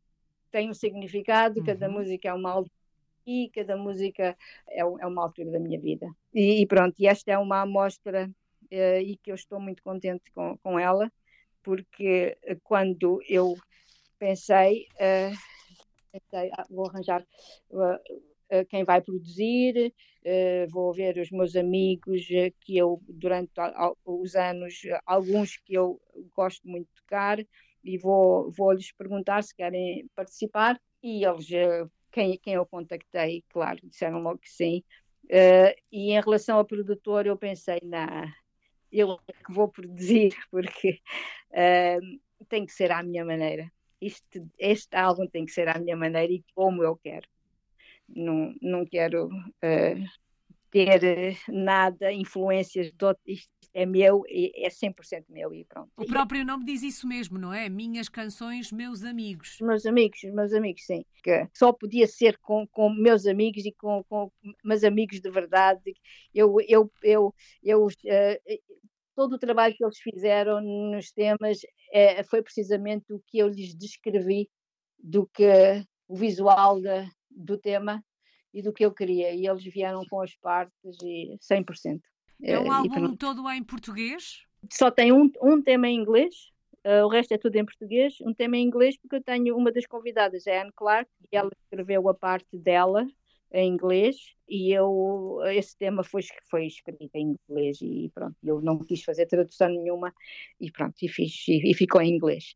tem 0.51 0.69
um 0.69 0.73
significado, 0.73 1.59
uhum. 1.59 1.65
cada 1.65 1.89
música 1.89 2.29
é 2.29 2.33
uma 2.33 2.51
altura 2.51 2.81
e 3.25 3.51
cada 3.53 3.77
música 3.77 4.35
é, 4.67 4.79
é 4.79 5.05
uma 5.05 5.23
altura 5.23 5.51
da 5.51 5.59
minha 5.59 5.79
vida. 5.79 6.07
E, 6.33 6.61
e 6.61 6.65
pronto, 6.65 6.95
e 6.97 7.07
esta 7.07 7.31
é 7.31 7.37
uma 7.37 7.61
amostra 7.61 8.27
uh, 8.27 8.33
e 8.71 9.17
que 9.17 9.31
eu 9.31 9.35
estou 9.35 9.59
muito 9.59 9.83
contente 9.83 10.31
com, 10.33 10.57
com 10.57 10.79
ela, 10.79 11.11
porque 11.61 12.37
quando 12.63 13.21
eu 13.27 13.55
pensei, 14.17 14.87
uh, 14.95 15.35
pensei, 16.11 16.49
ah, 16.53 16.65
vou 16.69 16.87
arranjar 16.87 17.25
quem 18.69 18.83
vai 18.83 19.01
produzir, 19.01 19.93
vou 20.69 20.93
ver 20.93 21.17
os 21.17 21.31
meus 21.31 21.55
amigos 21.55 22.27
que 22.59 22.77
eu, 22.77 23.01
durante 23.07 23.53
os 24.03 24.35
anos, 24.35 24.81
alguns 25.05 25.55
que 25.55 25.73
eu 25.73 26.01
gosto 26.35 26.67
muito 26.67 26.87
de 26.87 27.01
tocar, 27.01 27.39
e 27.81 27.97
vou, 27.97 28.51
vou 28.51 28.73
lhes 28.73 28.91
perguntar 28.91 29.41
se 29.41 29.55
querem 29.55 30.05
participar, 30.13 30.77
e 31.01 31.23
eles, 31.23 31.47
quem, 32.11 32.37
quem 32.39 32.55
eu 32.55 32.65
contactei, 32.65 33.41
claro, 33.47 33.79
disseram 33.83 34.21
logo 34.21 34.39
que 34.39 34.49
sim. 34.49 34.83
e 35.89 36.11
em 36.11 36.21
relação 36.21 36.57
ao 36.57 36.65
produtor, 36.65 37.25
eu 37.25 37.37
pensei, 37.37 37.79
na 37.81 38.27
eu 38.91 39.19
é 39.27 39.33
que 39.33 39.53
vou 39.53 39.67
produzir, 39.67 40.35
porque 40.51 40.99
tem 42.49 42.65
que 42.65 42.73
ser 42.73 42.91
à 42.91 43.03
minha 43.03 43.25
maneira 43.25 43.71
isto, 44.01 44.49
este 44.57 44.97
álbum 44.97 45.27
tem 45.27 45.45
que 45.45 45.51
ser 45.51 45.69
à 45.69 45.77
minha 45.77 45.95
maneira 45.95 46.33
e 46.33 46.43
como 46.55 46.83
eu 46.83 46.97
quero. 46.97 47.27
Não, 48.09 48.53
não 48.61 48.85
quero 48.85 49.27
uh, 49.27 50.03
ter 50.71 51.37
nada, 51.47 52.11
influências 52.11 52.91
de 52.91 53.05
outro, 53.05 53.21
isto 53.27 53.49
é 53.73 53.85
meu, 53.85 54.23
é 54.27 54.67
100% 54.67 55.23
meu 55.29 55.53
e 55.53 55.63
pronto. 55.63 55.89
O 55.95 56.05
próprio 56.05 56.43
nome 56.43 56.65
diz 56.65 56.81
isso 56.81 57.07
mesmo, 57.07 57.37
não 57.37 57.53
é? 57.53 57.69
Minhas 57.69 58.09
canções, 58.09 58.69
meus 58.69 59.03
amigos. 59.05 59.59
Meus 59.61 59.85
amigos, 59.85 60.21
meus 60.23 60.51
amigos, 60.51 60.85
sim. 60.85 61.05
Que 61.23 61.47
só 61.53 61.71
podia 61.71 62.05
ser 62.05 62.37
com, 62.39 62.67
com 62.67 62.89
meus 62.89 63.25
amigos 63.25 63.65
e 63.65 63.71
com, 63.71 64.03
com 64.09 64.29
meus 64.63 64.83
amigos 64.83 65.21
de 65.21 65.29
verdade. 65.29 65.95
Eu, 66.33 66.57
eu, 66.67 66.91
eu, 67.01 67.33
eu 67.63 67.85
uh, 67.85 68.80
todo 69.15 69.33
o 69.33 69.39
trabalho 69.39 69.75
que 69.75 69.83
eles 69.83 69.97
fizeram 69.99 70.61
nos 70.61 71.11
temas 71.11 71.59
é, 71.91 72.23
foi 72.23 72.41
precisamente 72.41 73.11
o 73.13 73.21
que 73.27 73.39
eu 73.39 73.47
lhes 73.47 73.75
descrevi 73.75 74.49
do 74.97 75.27
que 75.27 75.83
o 76.07 76.15
visual 76.15 76.79
de, 76.79 77.09
do 77.29 77.57
tema 77.57 78.03
e 78.53 78.61
do 78.61 78.73
que 78.73 78.85
eu 78.85 78.93
queria. 78.93 79.31
E 79.31 79.47
eles 79.47 79.63
vieram 79.63 80.03
com 80.09 80.21
as 80.21 80.35
partes 80.35 80.97
e 81.03 81.37
100%. 81.37 81.99
É 82.43 82.59
um 82.59 82.65
eh, 82.65 82.69
álbum 82.69 83.15
todo 83.15 83.49
em 83.49 83.63
português? 83.63 84.43
Só 84.71 84.91
tem 84.91 85.11
um, 85.11 85.31
um 85.41 85.61
tema 85.61 85.87
em 85.87 85.95
inglês, 85.95 86.35
uh, 86.85 87.05
o 87.05 87.09
resto 87.09 87.33
é 87.33 87.37
tudo 87.37 87.55
em 87.55 87.65
português. 87.65 88.15
Um 88.21 88.33
tema 88.33 88.57
em 88.57 88.65
inglês, 88.65 88.97
porque 88.97 89.15
eu 89.15 89.23
tenho 89.23 89.55
uma 89.57 89.71
das 89.71 89.85
convidadas, 89.85 90.45
é 90.47 90.59
a 90.59 90.63
Anne 90.63 90.71
Clark, 90.75 91.09
e 91.31 91.35
ela 91.35 91.49
escreveu 91.63 92.07
a 92.09 92.13
parte 92.13 92.57
dela 92.57 93.07
em 93.53 93.73
inglês 93.73 94.15
e 94.47 94.71
eu 94.71 95.39
esse 95.47 95.77
tema 95.77 96.03
foi 96.03 96.21
foi 96.49 96.67
escrito 96.67 97.09
em 97.13 97.37
inglês 97.49 97.79
e 97.81 98.09
pronto 98.13 98.35
eu 98.43 98.61
não 98.61 98.79
quis 98.79 99.03
fazer 99.03 99.25
tradução 99.25 99.69
nenhuma 99.69 100.13
e 100.59 100.71
pronto 100.71 100.95
e 101.01 101.07
fiz 101.07 101.47
e, 101.47 101.71
e, 101.71 101.73
ficou 101.73 102.01
em 102.01 102.15
inglês. 102.15 102.55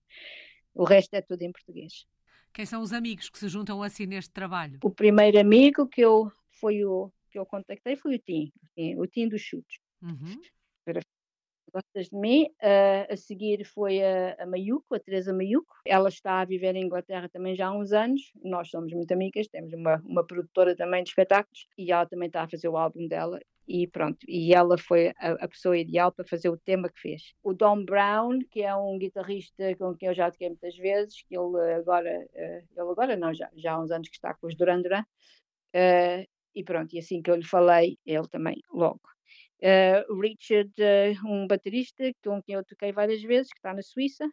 O 0.74 0.84
resto 0.84 1.14
é 1.14 1.22
tudo 1.22 1.42
em 1.42 1.52
português. 1.52 2.06
Quem 2.54 2.66
são 2.66 2.82
os 2.82 2.94
amigos 2.94 3.30
que 3.30 3.40
se 3.40 3.50
juntam 3.50 3.84
assim 3.84 4.06
neste 4.06 4.32
trabalho? 4.32 4.80
O 4.84 4.90
primeiro 4.90 5.40
amigo 5.40 5.88
que 5.88 6.02
eu 6.02 6.32
foi 6.60 6.84
o 6.86 7.12
que 7.32 7.38
eu 7.38 7.46
contactei 7.46 7.96
foi 7.96 8.16
o 8.16 8.20
Tim 8.20 8.52
o 8.98 9.08
Tim 9.08 9.28
dos 9.28 9.42
chutes. 9.42 9.80
Uhum 10.02 10.42
gostas 11.76 12.10
de 12.10 12.16
mim. 12.16 12.46
Uh, 12.62 13.14
a 13.14 13.18
seguir 13.18 13.66
foi 13.66 14.02
a, 14.02 14.36
a 14.40 14.46
Mayuko, 14.46 14.96
a 14.96 15.00
Teresa 15.00 15.34
Mayuko. 15.34 15.76
Ela 15.86 16.08
está 16.08 16.40
a 16.40 16.46
viver 16.46 16.76
em 16.76 16.86
Inglaterra 16.86 17.28
também 17.28 17.56
já 17.56 17.68
há 17.68 17.72
uns 17.78 17.92
anos. 17.92 18.32
Nós 18.44 18.70
somos 18.70 18.94
muito 18.94 19.12
amigas, 19.14 19.48
temos 19.48 19.74
uma, 19.74 20.02
uma 20.06 20.26
produtora 20.26 20.76
também 20.76 21.04
de 21.04 21.10
espetáculos 21.10 21.68
e 21.78 21.92
ela 21.92 22.06
também 22.06 22.28
está 22.28 22.44
a 22.44 22.50
fazer 22.50 22.70
o 22.70 22.78
álbum 22.78 23.08
dela. 23.08 23.40
E 23.68 23.88
pronto, 23.88 24.20
e 24.28 24.54
ela 24.54 24.78
foi 24.78 25.12
a, 25.18 25.32
a 25.32 25.48
pessoa 25.48 25.78
ideal 25.78 26.12
para 26.12 26.26
fazer 26.26 26.50
o 26.50 26.58
tema 26.58 26.88
que 26.88 27.02
fez. 27.02 27.34
O 27.44 27.52
Don 27.52 27.84
Brown, 27.84 28.40
que 28.52 28.62
é 28.62 28.76
um 28.76 28.98
guitarrista 28.98 29.76
com 29.76 29.96
quem 29.96 30.08
eu 30.08 30.16
já 30.16 30.32
toquei 30.32 30.50
muitas 30.50 30.78
vezes, 30.78 31.24
que 31.24 31.36
ele 31.36 31.74
agora, 31.74 32.26
uh, 32.34 32.82
ele 32.82 32.92
agora 32.92 33.18
não, 33.18 33.34
já, 33.34 33.50
já 33.56 33.74
há 33.74 33.82
uns 33.82 33.92
anos 33.92 34.08
que 34.08 34.16
está 34.16 34.34
com 34.36 34.48
os 34.48 34.56
Duran 34.56 34.82
Duran. 34.82 35.04
Uh, 35.76 36.26
e 36.54 36.64
pronto, 36.64 36.96
e 36.96 37.00
assim 37.00 37.22
que 37.22 37.30
eu 37.30 37.36
lhe 37.36 37.44
falei, 37.44 37.98
ele 38.06 38.28
também 38.30 38.62
logo 38.72 39.15
Uh, 39.66 40.22
Richard, 40.22 40.72
uh, 40.80 41.28
um 41.28 41.48
baterista 41.48 42.04
com 42.24 42.40
quem 42.44 42.54
eu 42.54 42.64
toquei 42.64 42.92
várias 42.92 43.24
vezes, 43.24 43.52
que 43.52 43.58
está 43.58 43.74
na 43.74 43.82
Suíça. 43.82 44.30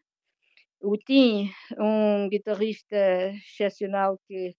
O 0.78 0.94
Tim, 0.98 1.50
um 1.78 2.28
guitarrista 2.28 2.96
excepcional 3.46 4.20
que, 4.28 4.54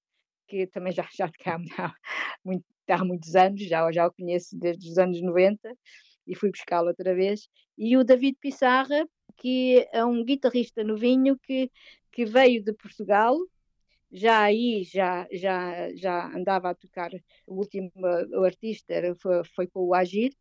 que 0.48 0.66
também 0.66 0.92
já, 0.92 1.08
já 1.16 1.28
toquei 1.28 1.52
há, 1.52 1.60
muito, 2.44 2.66
há 2.90 3.06
muitos 3.06 3.36
anos, 3.36 3.62
já, 3.62 3.92
já 3.92 4.08
o 4.08 4.14
conheço 4.14 4.58
desde 4.58 4.90
os 4.90 4.98
anos 4.98 5.22
90 5.22 5.78
e 6.26 6.36
fui 6.36 6.50
buscá-lo 6.50 6.88
outra 6.88 7.14
vez. 7.14 7.48
E 7.78 7.96
o 7.96 8.04
David 8.04 8.38
Pissarra, 8.40 9.08
que 9.38 9.88
é 9.92 10.04
um 10.04 10.26
guitarrista 10.26 10.84
novinho 10.84 11.38
que, 11.44 11.70
que 12.12 12.26
veio 12.26 12.64
de 12.64 12.74
Portugal, 12.74 13.38
já 14.14 14.44
aí 14.44 14.84
já, 14.84 15.28
já, 15.32 15.94
já 15.96 16.28
andava 16.28 16.70
a 16.70 16.76
tocar, 16.76 17.10
o 17.48 17.56
último 17.56 17.92
o 17.96 18.44
artista 18.44 18.94
foi, 19.20 19.44
foi 19.44 19.68
com 19.68 19.88
o 19.88 19.94
Agir, 19.96 20.32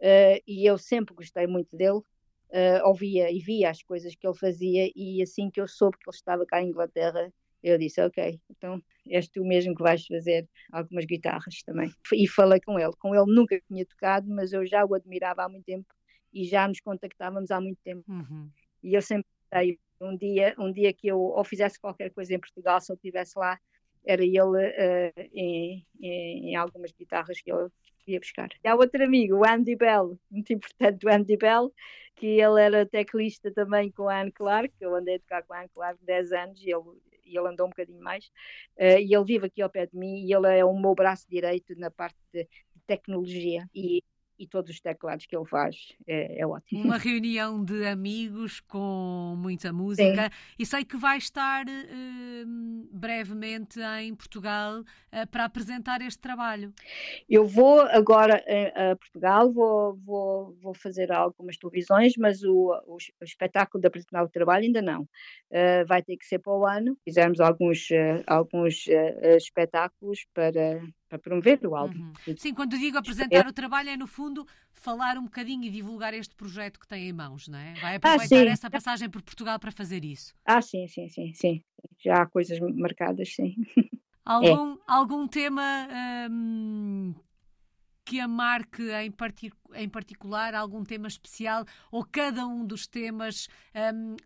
uh, 0.00 0.42
e 0.46 0.64
eu 0.68 0.78
sempre 0.78 1.14
gostei 1.14 1.46
muito 1.46 1.76
dele, 1.76 1.98
uh, 1.98 2.86
ouvia 2.86 3.30
e 3.30 3.38
via 3.38 3.68
as 3.68 3.82
coisas 3.82 4.14
que 4.14 4.26
ele 4.26 4.36
fazia, 4.36 4.90
e 4.96 5.22
assim 5.22 5.50
que 5.50 5.60
eu 5.60 5.68
soube 5.68 5.98
que 5.98 6.08
ele 6.08 6.16
estava 6.16 6.46
cá 6.46 6.62
em 6.62 6.68
Inglaterra, 6.68 7.30
eu 7.62 7.76
disse, 7.76 8.00
ok, 8.00 8.40
então 8.48 8.82
és 9.06 9.28
tu 9.28 9.44
mesmo 9.44 9.74
que 9.74 9.82
vais 9.82 10.06
fazer 10.06 10.48
algumas 10.72 11.04
guitarras 11.04 11.62
também. 11.64 11.90
E 12.12 12.28
falei 12.28 12.60
com 12.60 12.78
ele, 12.78 12.92
com 12.98 13.14
ele 13.14 13.34
nunca 13.34 13.60
tinha 13.66 13.84
tocado, 13.84 14.28
mas 14.28 14.52
eu 14.52 14.64
já 14.64 14.84
o 14.84 14.94
admirava 14.94 15.44
há 15.44 15.48
muito 15.48 15.64
tempo, 15.64 15.86
e 16.32 16.44
já 16.44 16.66
nos 16.68 16.80
contactávamos 16.80 17.50
há 17.50 17.60
muito 17.60 17.78
tempo. 17.82 18.04
Uhum. 18.08 18.48
E 18.82 18.94
eu 18.94 19.02
sempre 19.02 19.26
gostei 19.40 19.78
um 20.00 20.16
dia, 20.16 20.54
um 20.58 20.72
dia 20.72 20.92
que 20.92 21.08
eu 21.08 21.18
ou 21.18 21.44
fizesse 21.44 21.80
qualquer 21.80 22.10
coisa 22.10 22.34
em 22.34 22.38
Portugal, 22.38 22.80
se 22.80 22.92
ele 22.92 22.96
estivesse 22.96 23.38
lá, 23.38 23.58
era 24.04 24.22
ele 24.22 24.40
uh, 24.40 25.28
em, 25.34 25.86
em, 26.00 26.56
algumas 26.56 26.92
guitarras 26.92 27.40
que 27.40 27.50
eu 27.50 27.70
ia 28.06 28.20
buscar. 28.20 28.48
E 28.64 28.68
há 28.68 28.74
outro 28.74 29.04
amigo, 29.04 29.36
o 29.36 29.44
Andy 29.44 29.76
Bell, 29.76 30.18
muito 30.30 30.52
importante, 30.52 31.06
o 31.06 31.10
Andy 31.10 31.36
Bell, 31.36 31.72
que 32.16 32.26
ele 32.26 32.60
era 32.60 32.86
teclista 32.86 33.52
também 33.52 33.90
com 33.90 34.08
a 34.08 34.20
Anne 34.20 34.32
Clark, 34.32 34.72
eu 34.80 34.94
andei 34.94 35.16
a 35.16 35.20
tocar 35.20 35.42
com 35.44 35.52
a 35.52 35.60
Anne 35.60 35.68
Clark 35.68 36.04
10 36.04 36.32
anos 36.32 36.60
e 36.62 36.70
ele, 36.70 36.84
ele 37.24 37.48
andou 37.48 37.66
um 37.66 37.70
bocadinho 37.70 38.00
mais, 38.00 38.26
uh, 38.76 38.98
e 38.98 39.14
ele 39.14 39.24
vive 39.24 39.46
aqui 39.46 39.62
ao 39.62 39.70
pé 39.70 39.86
de 39.86 39.96
mim, 39.96 40.24
e 40.24 40.32
ele 40.32 40.58
é 40.58 40.64
o 40.64 40.78
meu 40.78 40.94
braço 40.94 41.26
direito 41.28 41.74
na 41.76 41.90
parte 41.90 42.18
de 42.32 42.48
tecnologia, 42.86 43.68
e 43.74 44.02
e 44.38 44.46
todos 44.46 44.70
os 44.70 44.80
teclados 44.80 45.26
que 45.26 45.36
ele 45.36 45.44
faz 45.46 45.94
é, 46.06 46.40
é, 46.40 46.46
ótimo. 46.46 46.84
Uma 46.84 46.96
reunião 46.98 47.64
de 47.64 47.86
amigos 47.86 48.60
com 48.60 49.34
muita 49.36 49.72
música 49.72 50.24
Sim. 50.24 50.54
e 50.58 50.66
sei 50.66 50.84
que 50.84 50.96
vai 50.96 51.18
estar 51.18 51.66
uh, 51.66 52.88
brevemente 52.92 53.80
em 54.00 54.14
Portugal 54.14 54.80
uh, 54.80 55.26
para 55.30 55.44
apresentar 55.44 56.00
este 56.00 56.20
trabalho. 56.20 56.72
Eu 57.28 57.46
vou 57.46 57.80
agora 57.80 58.42
uh, 58.46 58.92
a 58.92 58.96
Portugal, 58.96 59.52
vou, 59.52 59.96
vou, 59.96 60.56
vou 60.60 60.74
fazer 60.74 61.12
algumas 61.12 61.56
televisões, 61.56 62.14
mas 62.16 62.42
o, 62.42 62.72
o, 62.86 62.96
o 62.96 63.24
espetáculo 63.24 63.82
da 63.82 63.88
apresentar 63.88 64.22
o 64.22 64.28
trabalho 64.28 64.64
ainda 64.64 64.80
não. 64.80 65.08
Eh, 65.50 65.84
vai 65.84 66.02
ter 66.02 66.16
que 66.16 66.26
ser 66.26 66.38
para 66.38 66.52
o 66.52 66.66
ano. 66.66 66.96
Fizemos 67.04 67.40
alguns, 67.40 67.88
alguns 68.26 68.86
espetáculos 69.36 70.26
para 70.32 70.80
para 71.08 71.18
promover 71.18 71.58
o 71.66 71.74
álbum. 71.74 72.12
Uhum. 72.26 72.36
Sim, 72.36 72.54
quando 72.54 72.78
digo 72.78 72.98
apresentar 72.98 73.46
o 73.46 73.52
trabalho 73.52 73.88
é 73.88 73.96
no 73.96 74.06
fundo 74.06 74.46
falar 74.72 75.16
um 75.16 75.24
bocadinho 75.24 75.64
e 75.64 75.70
divulgar 75.70 76.14
este 76.14 76.34
projeto 76.34 76.78
que 76.78 76.86
tem 76.86 77.08
em 77.08 77.12
mãos, 77.12 77.48
não 77.48 77.58
é? 77.58 77.74
Vai 77.80 77.94
ah, 77.94 77.96
aproveitar 77.96 78.46
ah, 78.46 78.50
essa 78.50 78.70
passagem 78.70 79.08
por 79.08 79.22
Portugal 79.22 79.58
para 79.58 79.72
fazer 79.72 80.04
isso. 80.04 80.34
Ah, 80.44 80.60
sim, 80.60 80.86
sim, 80.86 81.08
sim, 81.08 81.32
sim. 81.34 81.64
Já 81.98 82.22
há 82.22 82.26
coisas 82.26 82.58
marcadas, 82.60 83.34
sim. 83.34 83.54
Algum, 84.24 84.74
é. 84.74 84.78
algum 84.86 85.26
tema 85.26 85.88
hum, 86.30 87.14
que 88.04 88.20
a 88.20 88.28
marque 88.28 88.82
em, 88.82 89.10
partic 89.10 89.54
em 89.74 89.88
particular, 89.88 90.54
algum 90.54 90.84
tema 90.84 91.08
especial, 91.08 91.64
ou 91.90 92.04
cada 92.04 92.46
um 92.46 92.62
dos 92.66 92.86
temas 92.86 93.48
hum, 93.74 94.16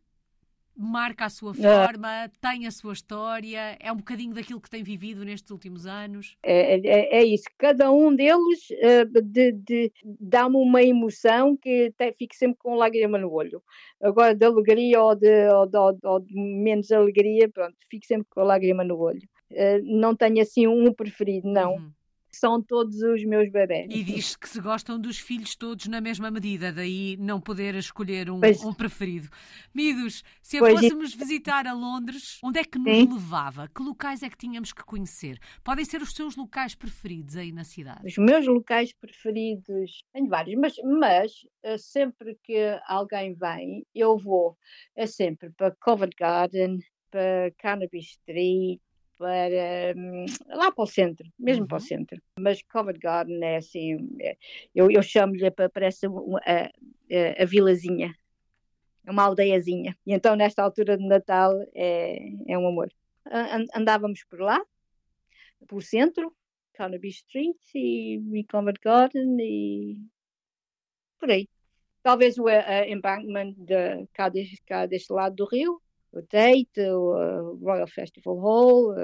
marca 0.77 1.27
a 1.27 1.31
sua 1.31 1.55
forma, 1.55 2.31
tem 2.41 2.67
a 2.67 2.71
sua 2.71 2.93
história, 2.93 3.77
é 3.81 3.93
um 3.93 3.97
bocadinho 3.97 4.35
daquilo 4.35 4.61
que 4.61 4.71
tem 4.71 4.83
vivido 4.83 5.25
nestes 5.25 5.51
últimos 5.51 5.87
anos? 5.87 6.37
É, 6.43 6.75
é, 6.77 7.19
é 7.19 7.25
isso, 7.25 7.45
cada 7.59 7.91
um 7.91 8.15
deles 8.15 8.69
uh, 8.71 9.23
de, 9.23 9.53
de, 9.53 9.93
dá-me 10.05 10.57
uma 10.57 10.83
emoção 10.83 11.57
que 11.57 11.93
até 11.95 12.13
fico 12.13 12.35
sempre 12.35 12.59
com 12.59 12.75
lágrima 12.75 13.19
no 13.19 13.31
olho. 13.33 13.63
Agora, 14.01 14.35
de 14.35 14.45
alegria 14.45 15.01
ou 15.03 15.15
de, 15.15 15.49
ou 15.49 15.67
de, 15.67 15.79
ou 16.05 16.21
de 16.21 16.35
menos 16.35 16.91
alegria, 16.91 17.49
pronto, 17.49 17.77
fico 17.91 18.07
sempre 18.07 18.27
com 18.31 18.43
lágrima 18.43 18.85
no 18.85 18.99
olho. 18.99 19.23
Uh, 19.51 19.83
não 19.83 20.17
tenho 20.17 20.41
assim 20.41 20.67
um 20.67 20.93
preferido, 20.93 21.49
não. 21.49 21.75
Uhum 21.75 21.93
são 22.37 22.63
todos 22.63 22.97
os 23.03 23.25
meus 23.25 23.51
bebés. 23.51 23.87
E 23.91 24.03
diz 24.03 24.37
que 24.37 24.49
se 24.49 24.61
gostam 24.61 24.99
dos 24.99 25.19
filhos 25.19 25.55
todos 25.55 25.87
na 25.87 26.01
mesma 26.01 26.31
medida, 26.31 26.73
daí 26.73 27.17
não 27.19 27.41
poder 27.41 27.75
escolher 27.75 28.31
um, 28.31 28.41
um 28.65 28.75
preferido. 28.75 29.29
Midos, 29.75 30.23
se 30.43 30.59
pois 30.59 30.75
fôssemos 30.75 31.15
visitar 31.15 31.67
a 31.67 31.73
Londres, 31.73 32.39
onde 32.43 32.59
é 32.59 32.65
que 32.65 32.79
nos 32.79 32.97
Sim. 32.97 33.13
levava? 33.13 33.69
Que 33.69 33.83
locais 33.83 34.23
é 34.23 34.31
que 34.31 34.37
tínhamos 34.37 34.73
que 34.73 34.85
conhecer? 34.85 35.39
Podem 35.63 35.85
ser 35.85 36.03
os 36.03 36.15
seus 36.15 36.37
locais 36.37 36.75
preferidos 36.75 37.37
aí 37.37 37.53
na 37.53 37.65
cidade? 37.65 38.07
Os 38.07 38.17
meus 38.17 38.47
locais 38.47 38.93
preferidos, 38.93 40.05
tenho 40.13 40.29
vários, 40.29 40.59
mas, 40.59 40.75
mas 40.85 41.33
eh, 41.63 41.79
sempre 41.79 42.39
que 42.43 42.57
alguém 42.87 43.35
vem, 43.35 43.87
eu 43.95 44.19
vou 44.19 44.57
é 44.97 45.07
sempre 45.07 45.51
para 45.51 45.75
Covent 45.81 46.15
Garden, 46.19 46.79
para 47.11 47.53
Carnaby 47.59 47.99
Street, 47.99 48.81
para 49.23 49.95
hum, 49.97 50.27
lá 50.49 50.73
para 50.73 50.83
o 50.83 50.87
centro, 50.87 51.25
mesmo 51.39 51.63
uhum. 51.63 51.69
para 51.69 51.77
o 51.77 51.81
uhum. 51.81 51.87
centro. 51.87 52.23
Mas 52.41 52.61
Covent 52.63 52.99
Garden 52.99 53.41
é 53.45 53.57
assim, 53.57 54.17
é, 54.21 54.37
eu, 54.75 54.91
eu 54.91 55.01
chamo-lhe, 55.01 55.49
parece 55.73 56.07
a, 56.07 56.11
a, 56.11 57.43
a 57.43 57.45
vilazinha, 57.45 58.13
uma 59.09 59.23
aldeiazinha. 59.23 59.97
E 60.05 60.13
então, 60.13 60.35
nesta 60.35 60.63
altura 60.63 60.97
de 60.97 61.07
Natal, 61.07 61.53
é, 61.73 62.19
é 62.49 62.59
um 62.59 62.67
amor. 62.67 62.93
Andávamos 63.77 64.25
por 64.25 64.41
lá, 64.41 64.61
pelo 65.69 65.81
centro, 65.81 66.35
Carnaby 66.73 67.09
Street 67.09 67.57
e, 67.73 68.17
e 68.41 68.45
Covent 68.45 68.79
Garden 68.83 69.37
e 69.39 69.99
por 71.21 71.31
aí. 71.31 71.49
Talvez 72.03 72.37
o 72.39 72.49
embankment 72.89 73.55
de, 73.57 74.05
cá, 74.13 74.29
deste, 74.29 74.61
cá 74.65 74.87
deste 74.87 75.13
lado 75.13 75.37
do 75.37 75.45
rio, 75.47 75.81
o 76.13 76.23
Tate, 76.23 76.81
o 76.91 77.57
Royal 77.63 77.89
Festival 77.89 78.37
Hall, 78.39 78.95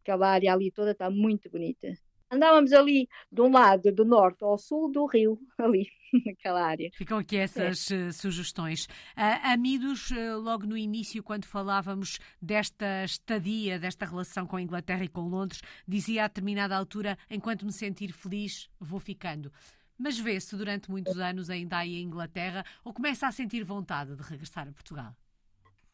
aquela 0.00 0.30
área 0.30 0.52
ali 0.52 0.70
toda 0.70 0.92
está 0.92 1.10
muito 1.10 1.50
bonita. 1.50 1.88
Andávamos 2.32 2.72
ali 2.72 3.08
de 3.30 3.40
um 3.42 3.50
lado, 3.50 3.90
do 3.90 4.04
norte 4.04 4.44
ao 4.44 4.56
sul 4.56 4.90
do 4.90 5.04
rio, 5.04 5.36
ali, 5.58 5.88
naquela 6.24 6.64
área. 6.64 6.88
Ficam 6.94 7.18
aqui 7.18 7.36
essas 7.36 7.90
é. 7.90 8.12
sugestões. 8.12 8.84
Uh, 9.16 9.52
Amidos, 9.52 10.12
uh, 10.12 10.38
logo 10.40 10.64
no 10.64 10.76
início, 10.76 11.24
quando 11.24 11.44
falávamos 11.44 12.20
desta 12.40 13.04
estadia, 13.04 13.80
desta 13.80 14.06
relação 14.06 14.46
com 14.46 14.54
a 14.56 14.62
Inglaterra 14.62 15.02
e 15.02 15.08
com 15.08 15.22
Londres, 15.22 15.60
dizia 15.88 16.24
a 16.24 16.28
determinada 16.28 16.76
altura: 16.76 17.18
enquanto 17.28 17.66
me 17.66 17.72
sentir 17.72 18.12
feliz, 18.12 18.70
vou 18.78 19.00
ficando. 19.00 19.52
Mas 19.98 20.16
vê-se 20.16 20.56
durante 20.56 20.88
muitos 20.88 21.18
anos 21.18 21.50
ainda 21.50 21.78
aí 21.78 21.96
em 21.96 22.04
Inglaterra 22.04 22.64
ou 22.84 22.94
começa 22.94 23.26
a 23.26 23.32
sentir 23.32 23.64
vontade 23.64 24.14
de 24.14 24.22
regressar 24.22 24.68
a 24.68 24.72
Portugal? 24.72 25.14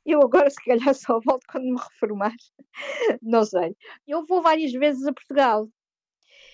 Eu 0.07 0.23
agora, 0.23 0.49
se 0.51 0.65
calhar, 0.65 0.95
só 0.95 1.21
volto 1.21 1.45
quando 1.51 1.65
me 1.65 1.79
reformar. 1.79 2.35
Não 3.21 3.45
sei. 3.45 3.77
Eu 4.07 4.25
vou 4.25 4.41
várias 4.41 4.73
vezes 4.73 5.05
a 5.07 5.13
Portugal. 5.13 5.69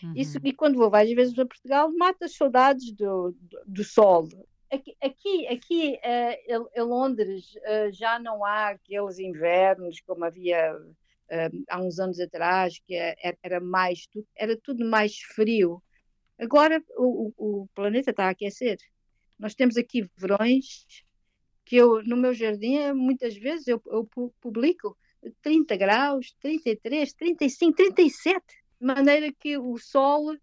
Uhum. 0.02 0.14
Isso, 0.16 0.38
e 0.42 0.52
quando 0.52 0.78
vou 0.78 0.90
várias 0.90 1.14
vezes 1.14 1.38
a 1.38 1.46
Portugal, 1.46 1.92
mata 1.92 2.24
as 2.24 2.34
saudades 2.34 2.92
do, 2.92 3.32
do, 3.38 3.62
do 3.66 3.84
sol. 3.84 4.26
Aqui, 4.70 4.96
aqui, 5.02 5.46
aqui 5.48 5.98
uh, 5.98 6.68
em 6.74 6.82
Londres 6.82 7.54
uh, 7.56 7.92
já 7.92 8.18
não 8.18 8.42
há 8.42 8.70
aqueles 8.70 9.18
invernos 9.18 10.00
como 10.00 10.24
havia 10.24 10.74
uh, 10.74 11.64
há 11.68 11.78
uns 11.78 11.98
anos 11.98 12.18
atrás, 12.18 12.80
que 12.86 12.94
era, 12.94 13.38
era 13.42 13.60
mais 13.60 14.08
era 14.34 14.56
tudo 14.56 14.82
mais 14.88 15.18
frio. 15.18 15.82
Agora 16.38 16.82
o, 16.96 17.32
o 17.36 17.68
planeta 17.74 18.10
está 18.12 18.24
a 18.24 18.30
aquecer. 18.30 18.78
Nós 19.38 19.54
temos 19.54 19.76
aqui 19.76 20.10
verões 20.16 20.86
que 21.72 21.76
eu, 21.78 22.02
no 22.04 22.18
meu 22.18 22.34
jardim, 22.34 22.76
é, 22.76 22.92
muitas 22.92 23.34
vezes 23.34 23.66
eu, 23.66 23.80
eu 23.86 24.06
publico 24.42 24.94
30 25.40 25.74
graus, 25.78 26.30
33, 26.38 27.14
35, 27.14 27.76
37, 27.76 28.44
de 28.78 28.86
maneira 28.86 29.32
que 29.32 29.56
o 29.56 29.78
sol 29.78 30.34
uh, 30.34 30.38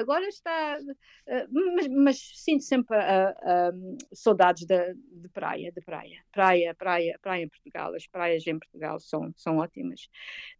agora 0.00 0.26
está. 0.26 0.76
Uh, 0.80 1.74
mas, 1.76 1.86
mas, 1.86 2.32
sinto 2.34 2.64
sempre 2.64 2.96
uh, 2.96 3.96
saudades 4.12 4.66
de, 4.66 4.94
de, 4.94 5.28
praia, 5.28 5.70
de 5.70 5.80
praia. 5.80 6.24
Praia, 6.32 6.74
praia, 6.74 7.20
praia 7.22 7.44
em 7.44 7.48
Portugal. 7.48 7.94
As 7.94 8.08
praias 8.08 8.44
em 8.44 8.58
Portugal 8.58 8.98
são, 8.98 9.32
são 9.36 9.58
ótimas. 9.58 10.08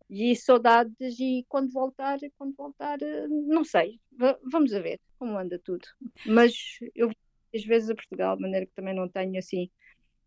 E 0.09 0.37
saudades, 0.37 1.19
e 1.19 1.45
quando 1.49 1.73
voltar, 1.73 2.21
quando 2.39 2.55
voltar, 2.55 2.99
não 3.29 3.65
sei, 3.65 3.99
vamos 4.45 4.71
ver 4.71 5.01
como 5.19 5.37
anda 5.37 5.59
tudo. 5.59 5.89
Mas 6.25 6.55
eu 6.95 7.11
às 7.53 7.65
vezes 7.65 7.91
a 7.91 7.95
Portugal, 7.95 8.37
de 8.37 8.43
maneira 8.43 8.67
que 8.67 8.75
também 8.75 8.95
não 8.95 9.09
tenho 9.09 9.39
assim 9.39 9.71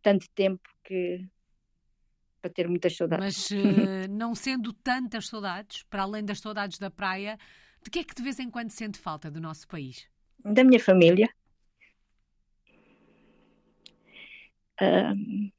tanto 0.02 0.30
tempo 0.30 0.68
que 0.84 1.28
para 2.42 2.50
ter 2.50 2.68
muitas 2.68 2.96
saudades. 2.96 3.50
Mas 3.50 3.52
uh, 3.52 4.08
não 4.10 4.34
sendo 4.36 4.72
tantas 4.74 5.28
saudades, 5.28 5.84
para 5.84 6.04
além 6.04 6.24
das 6.24 6.40
saudades 6.40 6.78
da 6.78 6.90
praia, 6.90 7.38
de 7.84 7.90
que 7.90 8.00
é 8.00 8.04
que 8.04 8.16
de 8.16 8.24
vez 8.24 8.40
em 8.40 8.50
quando 8.50 8.72
sente 8.72 8.98
falta 9.00 9.30
do 9.30 9.40
nosso 9.40 9.68
país? 9.68 10.08
Da 10.44 10.64
minha 10.64 10.80
família. 10.80 11.30
Um, 14.82 15.52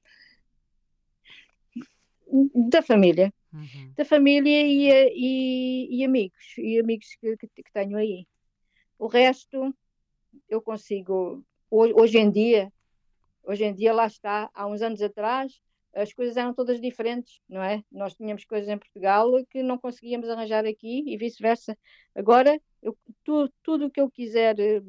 da 2.70 2.82
família. 2.82 3.32
Uhum. 3.52 3.92
Da 3.96 4.04
família 4.04 4.62
e, 4.62 4.88
e, 5.14 5.98
e, 5.98 6.04
amigos. 6.04 6.54
E 6.58 6.78
amigos 6.78 7.08
que, 7.20 7.36
que, 7.36 7.48
que 7.48 7.72
tenho 7.72 7.96
aí. 7.96 8.26
O 8.98 9.06
resto 9.06 9.74
eu 10.48 10.60
consigo. 10.60 11.44
Hoje, 11.70 11.92
hoje 11.94 12.18
em 12.18 12.30
dia 12.30 12.72
Hoje 13.48 13.64
em 13.64 13.74
dia, 13.74 13.94
lá 13.94 14.06
está, 14.06 14.50
há 14.52 14.66
uns 14.66 14.82
anos 14.82 15.00
atrás, 15.00 15.58
as 15.94 16.12
coisas 16.12 16.36
eram 16.36 16.52
todas 16.52 16.78
diferentes, 16.78 17.40
não 17.48 17.62
é? 17.62 17.82
Nós 17.90 18.14
tínhamos 18.14 18.44
coisas 18.44 18.68
em 18.68 18.76
Portugal 18.76 19.26
que 19.48 19.62
não 19.62 19.78
conseguíamos 19.78 20.28
arranjar 20.28 20.66
aqui 20.66 21.02
e 21.06 21.16
vice-versa. 21.16 21.74
Agora, 22.14 22.60
eu, 22.82 22.94
tu, 23.24 23.50
tudo 23.62 23.86
o 23.86 23.90
que 23.90 24.02
eu 24.02 24.10
quiser 24.10 24.54
eh, 24.60 24.82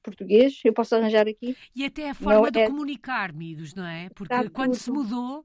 português, 0.00 0.60
eu 0.64 0.72
posso 0.72 0.94
arranjar 0.94 1.26
aqui. 1.26 1.56
E 1.74 1.84
até 1.84 2.10
a 2.10 2.14
forma 2.14 2.42
não, 2.42 2.50
de 2.52 2.60
é... 2.60 2.66
comunicar, 2.68 3.32
Midos, 3.32 3.74
não 3.74 3.84
é? 3.84 4.08
Porque 4.10 4.32
está 4.32 4.48
quando 4.48 4.74
tudo. 4.74 4.80
se 4.80 4.90
mudou, 4.92 5.44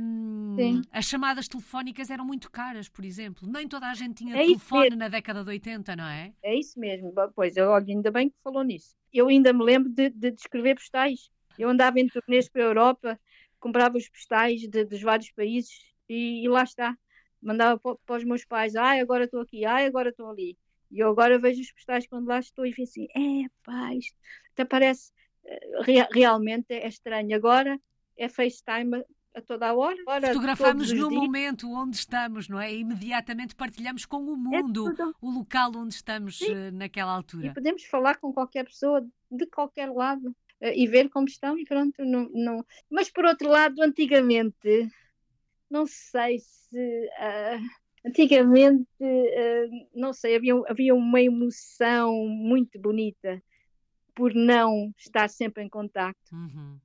um, 0.00 0.82
as 0.92 1.06
chamadas 1.06 1.48
telefónicas 1.48 2.10
eram 2.10 2.26
muito 2.26 2.50
caras, 2.50 2.90
por 2.90 3.06
exemplo. 3.06 3.48
Nem 3.48 3.66
toda 3.66 3.86
a 3.86 3.94
gente 3.94 4.16
tinha 4.16 4.36
é 4.36 4.44
telefone 4.44 4.96
na 4.96 5.08
década 5.08 5.42
de 5.42 5.48
80, 5.48 5.96
não 5.96 6.04
é? 6.04 6.34
É 6.42 6.54
isso 6.54 6.78
mesmo. 6.78 7.10
Pois, 7.34 7.56
olha, 7.56 7.86
ainda 7.88 8.10
bem 8.10 8.28
que 8.28 8.36
falou 8.44 8.62
nisso 8.62 8.94
eu 9.12 9.28
ainda 9.28 9.52
me 9.52 9.64
lembro 9.64 9.90
de, 9.90 10.10
de, 10.10 10.28
escrever 10.28 10.74
postais. 10.76 11.30
Eu 11.58 11.68
andava 11.68 12.00
em 12.00 12.06
turnês 12.06 12.48
para 12.48 12.62
a 12.62 12.66
Europa, 12.66 13.20
comprava 13.60 13.96
os 13.96 14.08
postais 14.08 14.62
de, 14.62 14.84
dos 14.84 15.02
vários 15.02 15.30
países 15.32 15.92
e, 16.08 16.44
e 16.44 16.48
lá 16.48 16.62
está. 16.62 16.96
Mandava 17.40 17.78
para, 17.78 17.96
para, 18.06 18.16
os 18.16 18.24
meus 18.24 18.44
pais, 18.44 18.76
ai, 18.76 19.00
agora 19.00 19.24
estou 19.24 19.40
aqui, 19.40 19.64
ai, 19.64 19.86
agora 19.86 20.10
estou 20.10 20.30
ali. 20.30 20.56
E 20.90 21.00
eu 21.00 21.08
agora 21.08 21.38
vejo 21.38 21.60
os 21.60 21.72
postais 21.72 22.06
quando 22.06 22.28
lá 22.28 22.38
estou 22.38 22.66
e 22.66 22.72
fico 22.72 22.82
assim, 22.82 23.06
é, 23.16 23.48
pá, 23.64 23.94
isto 23.94 24.16
até 24.52 24.64
parece, 24.64 25.10
eh, 25.44 26.08
realmente 26.12 26.72
é 26.72 26.86
estranho. 26.86 27.34
Agora 27.34 27.78
é 28.16 28.28
FaceTime 28.28 29.04
a 29.34 29.40
toda 29.40 29.68
a 29.68 29.74
hora. 29.74 29.96
Fotografamos 30.26 30.92
no 30.92 31.10
momento 31.10 31.70
onde 31.70 31.96
estamos, 31.96 32.48
não 32.48 32.60
é? 32.60 32.72
E 32.72 32.80
imediatamente 32.80 33.54
partilhamos 33.54 34.04
com 34.04 34.24
o 34.24 34.34
é 34.34 34.36
mundo 34.36 34.88
é 34.88 35.04
o 35.20 35.30
local 35.30 35.72
onde 35.76 35.94
estamos 35.94 36.38
Sim. 36.38 36.52
Eh, 36.52 36.70
naquela 36.70 37.12
altura. 37.12 37.46
E 37.46 37.54
podemos 37.54 37.84
falar 37.84 38.16
com 38.18 38.32
qualquer 38.32 38.64
pessoa 38.64 39.06
de 39.30 39.46
qualquer 39.46 39.90
lado 39.90 40.34
eh, 40.60 40.78
e 40.78 40.86
ver 40.86 41.08
como 41.08 41.26
estão 41.26 41.58
e 41.58 41.64
pronto. 41.64 42.04
Não, 42.04 42.28
não... 42.32 42.64
Mas 42.90 43.10
por 43.10 43.24
outro 43.24 43.48
lado, 43.48 43.82
antigamente, 43.82 44.88
não 45.70 45.86
sei 45.86 46.38
se. 46.38 46.78
Uh, 46.78 48.06
antigamente, 48.06 48.86
uh, 49.00 49.88
não 49.94 50.12
sei, 50.12 50.36
havia, 50.36 50.54
havia 50.68 50.94
uma 50.94 51.20
emoção 51.20 52.12
muito 52.28 52.78
bonita 52.78 53.42
por 54.14 54.34
não 54.34 54.92
estar 54.98 55.28
sempre 55.28 55.62
em 55.64 55.68
contacto. 55.68 56.34
Uhum. 56.34 56.78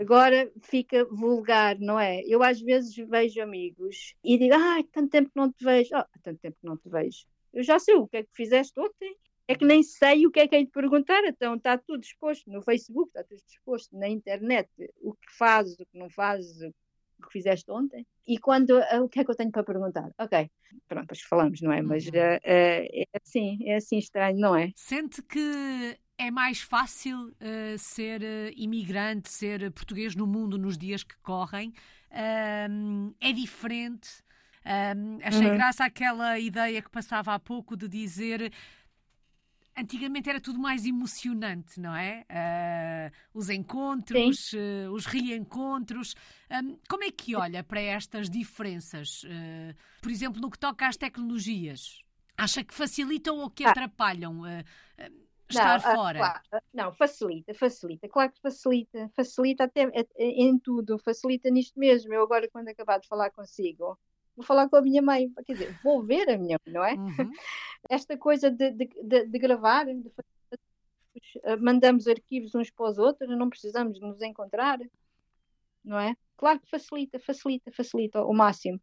Agora 0.00 0.50
fica 0.62 1.04
vulgar, 1.04 1.78
não 1.78 2.00
é? 2.00 2.22
Eu 2.24 2.42
às 2.42 2.58
vezes 2.58 2.96
vejo 2.96 3.42
amigos 3.42 4.14
e 4.24 4.38
digo, 4.38 4.54
ah, 4.54 4.78
tanto 4.90 5.10
tempo 5.10 5.28
que 5.28 5.36
não 5.36 5.52
te 5.52 5.62
vejo. 5.62 5.90
Oh, 5.94 6.04
tanto 6.22 6.40
tempo 6.40 6.56
que 6.58 6.66
não 6.66 6.74
te 6.78 6.88
vejo. 6.88 7.26
Eu 7.52 7.62
já 7.62 7.78
sei 7.78 7.96
o 7.96 8.08
que 8.08 8.16
é 8.16 8.22
que 8.22 8.34
fizeste 8.34 8.80
ontem. 8.80 9.14
É 9.46 9.54
que 9.54 9.64
nem 9.64 9.82
sei 9.82 10.26
o 10.26 10.30
que 10.30 10.40
é 10.40 10.48
que 10.48 10.56
é 10.56 10.60
de 10.64 10.70
perguntar, 10.70 11.22
então 11.24 11.56
está 11.56 11.76
tudo 11.76 12.02
exposto 12.02 12.48
no 12.48 12.62
Facebook, 12.62 13.08
está 13.08 13.24
tudo 13.24 13.42
exposto 13.46 13.94
na 13.98 14.08
internet, 14.08 14.70
o 15.02 15.12
que 15.12 15.36
fazes, 15.36 15.74
o 15.80 15.84
que 15.84 15.98
não 15.98 16.08
fazes, 16.08 16.62
o 16.62 17.26
que 17.26 17.32
fizeste 17.32 17.68
ontem. 17.68 18.06
E 18.26 18.38
quando, 18.38 18.78
uh, 18.78 19.02
o 19.02 19.08
que 19.08 19.18
é 19.18 19.24
que 19.24 19.30
eu 19.30 19.34
tenho 19.34 19.50
para 19.50 19.64
perguntar? 19.64 20.08
Ok, 20.18 20.50
pronto, 20.86 21.02
depois 21.02 21.20
falamos, 21.22 21.60
não 21.60 21.72
é? 21.72 21.82
Mas 21.82 22.06
uh, 22.06 22.10
uh, 22.10 22.12
é 22.44 23.04
assim, 23.20 23.58
é 23.66 23.74
assim 23.74 23.98
estranho, 23.98 24.38
não 24.38 24.54
é? 24.54 24.70
Sente 24.76 25.20
que 25.20 25.98
é 26.20 26.30
mais 26.30 26.60
fácil 26.60 27.28
uh, 27.28 27.78
ser 27.78 28.20
uh, 28.20 28.52
imigrante, 28.54 29.30
ser 29.30 29.70
português 29.70 30.14
no 30.14 30.26
mundo 30.26 30.58
nos 30.58 30.76
dias 30.76 31.02
que 31.02 31.16
correm. 31.22 31.72
Uh, 32.10 33.14
é 33.18 33.32
diferente. 33.32 34.22
achei 35.24 35.46
uhum. 35.46 35.54
graça 35.54 35.86
àquela 35.86 36.38
ideia 36.38 36.82
que 36.82 36.90
passava 36.90 37.32
há 37.32 37.38
pouco 37.38 37.74
de 37.74 37.88
dizer. 37.88 38.52
Antigamente 39.74 40.28
era 40.28 40.40
tudo 40.40 40.58
mais 40.58 40.84
emocionante, 40.84 41.80
não 41.80 41.96
é? 41.96 42.26
os 43.32 43.48
encontros, 43.48 44.52
os 44.92 45.06
reencontros. 45.06 46.14
Um, 46.50 46.76
como 46.86 47.04
é 47.04 47.10
que 47.10 47.34
olha 47.34 47.64
para 47.64 47.80
estas 47.80 48.28
diferenças? 48.28 49.22
por 50.02 50.10
exemplo, 50.10 50.38
no 50.38 50.50
que 50.50 50.58
toca 50.58 50.86
às 50.86 50.98
tecnologias? 50.98 52.02
Acha 52.36 52.62
que 52.62 52.74
facilitam 52.74 53.38
ou 53.38 53.48
que 53.48 53.64
ah. 53.64 53.72
Estar 55.50 55.82
não, 55.82 55.96
fora. 55.96 56.18
Claro, 56.18 56.64
não, 56.72 56.92
facilita, 56.92 57.54
facilita, 57.54 58.08
claro 58.08 58.32
que 58.32 58.40
facilita, 58.40 59.10
facilita 59.14 59.64
até 59.64 59.90
em 60.16 60.58
tudo, 60.58 60.98
facilita 60.98 61.50
nisto 61.50 61.78
mesmo. 61.78 62.12
Eu 62.12 62.22
agora, 62.22 62.48
quando 62.48 62.68
acabar 62.68 62.98
de 62.98 63.08
falar 63.08 63.30
consigo, 63.30 63.98
vou 64.36 64.44
falar 64.44 64.68
com 64.68 64.76
a 64.76 64.82
minha 64.82 65.02
mãe, 65.02 65.30
quer 65.46 65.52
dizer, 65.52 65.78
vou 65.82 66.02
ver 66.02 66.28
a 66.30 66.38
minha 66.38 66.58
mãe, 66.64 66.74
não 66.74 66.84
é? 66.84 66.94
Uhum. 66.94 67.30
Esta 67.88 68.16
coisa 68.16 68.50
de, 68.50 68.70
de, 68.70 68.88
de, 69.02 69.26
de 69.26 69.38
gravar, 69.38 69.84
de 69.86 70.10
fazer, 70.10 71.60
mandamos 71.60 72.06
arquivos 72.06 72.54
uns 72.54 72.70
para 72.70 72.90
os 72.90 72.98
outros, 72.98 73.36
não 73.36 73.50
precisamos 73.50 74.00
nos 74.00 74.22
encontrar, 74.22 74.78
não 75.84 75.98
é? 75.98 76.14
Claro 76.36 76.60
que 76.60 76.70
facilita, 76.70 77.18
facilita, 77.18 77.70
facilita 77.70 78.18
ao 78.18 78.32
máximo 78.32 78.80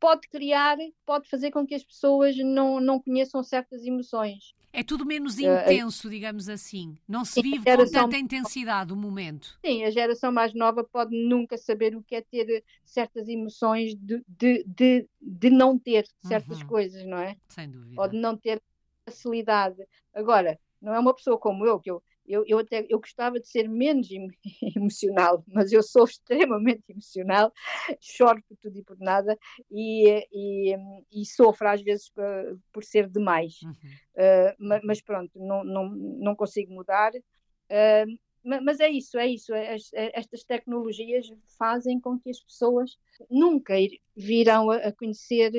pode 0.00 0.26
criar, 0.28 0.76
pode 1.04 1.28
fazer 1.28 1.50
com 1.50 1.66
que 1.66 1.74
as 1.74 1.84
pessoas 1.84 2.36
não, 2.38 2.80
não 2.80 2.98
conheçam 2.98 3.42
certas 3.42 3.84
emoções. 3.84 4.54
É 4.72 4.84
tudo 4.84 5.04
menos 5.04 5.38
eh, 5.38 5.64
intenso, 5.64 6.06
uh, 6.06 6.10
digamos 6.10 6.48
assim. 6.48 6.96
Não 7.06 7.24
se 7.24 7.42
vive 7.42 7.62
geração... 7.64 8.04
com 8.04 8.08
tanta 8.08 8.16
intensidade 8.16 8.92
o 8.92 8.96
momento. 8.96 9.58
Sim, 9.64 9.84
a 9.84 9.90
geração 9.90 10.30
mais 10.30 10.54
nova 10.54 10.84
pode 10.84 11.16
nunca 11.16 11.58
saber 11.58 11.96
o 11.96 12.02
que 12.02 12.14
é 12.14 12.20
ter 12.20 12.64
certas 12.84 13.28
emoções 13.28 13.94
de, 13.96 14.22
de, 14.28 14.64
de, 14.64 15.08
de 15.20 15.50
não 15.50 15.76
ter 15.76 16.06
certas 16.24 16.60
uhum. 16.60 16.68
coisas, 16.68 17.04
não 17.04 17.18
é? 17.18 17.36
Sem 17.48 17.68
dúvida. 17.68 17.96
Pode 17.96 18.16
não 18.16 18.36
ter 18.36 18.62
facilidade. 19.04 19.84
Agora, 20.14 20.58
não 20.80 20.94
é 20.94 21.00
uma 21.00 21.14
pessoa 21.14 21.36
como 21.36 21.66
eu, 21.66 21.80
que 21.80 21.90
eu, 21.90 22.00
eu, 22.30 22.44
eu, 22.46 22.58
até, 22.60 22.86
eu 22.88 23.00
gostava 23.00 23.40
de 23.40 23.48
ser 23.48 23.68
menos 23.68 24.08
emocional, 24.76 25.44
mas 25.48 25.72
eu 25.72 25.82
sou 25.82 26.04
extremamente 26.04 26.84
emocional, 26.88 27.52
choro 28.00 28.42
por 28.48 28.56
tudo 28.58 28.78
e 28.78 28.84
por 28.84 28.98
nada 28.98 29.36
e, 29.70 30.26
e, 30.32 30.76
e 31.12 31.26
sofro 31.26 31.68
às 31.68 31.82
vezes 31.82 32.08
por, 32.10 32.24
por 32.72 32.84
ser 32.84 33.08
demais. 33.08 33.60
Uhum. 33.62 33.72
Uh, 33.72 34.54
mas, 34.58 34.80
mas, 34.84 35.02
pronto, 35.02 35.32
não, 35.38 35.64
não, 35.64 35.88
não 35.90 36.36
consigo 36.36 36.72
mudar. 36.72 37.12
Uh, 37.14 38.18
mas 38.42 38.80
é 38.80 38.88
isso, 38.88 39.18
é 39.18 39.28
isso. 39.28 39.52
estas 39.94 40.44
tecnologias 40.44 41.30
fazem 41.58 42.00
com 42.00 42.18
que 42.18 42.30
as 42.30 42.40
pessoas 42.40 42.96
nunca 43.28 43.74
virão 44.16 44.70
a, 44.70 44.90
conhecer 44.92 45.52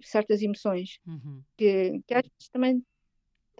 certas 0.00 0.40
emoções 0.40 1.00
uhum. 1.04 1.42
que, 1.56 2.00
que 2.06 2.14
às 2.14 2.22
vezes 2.22 2.48
também 2.52 2.80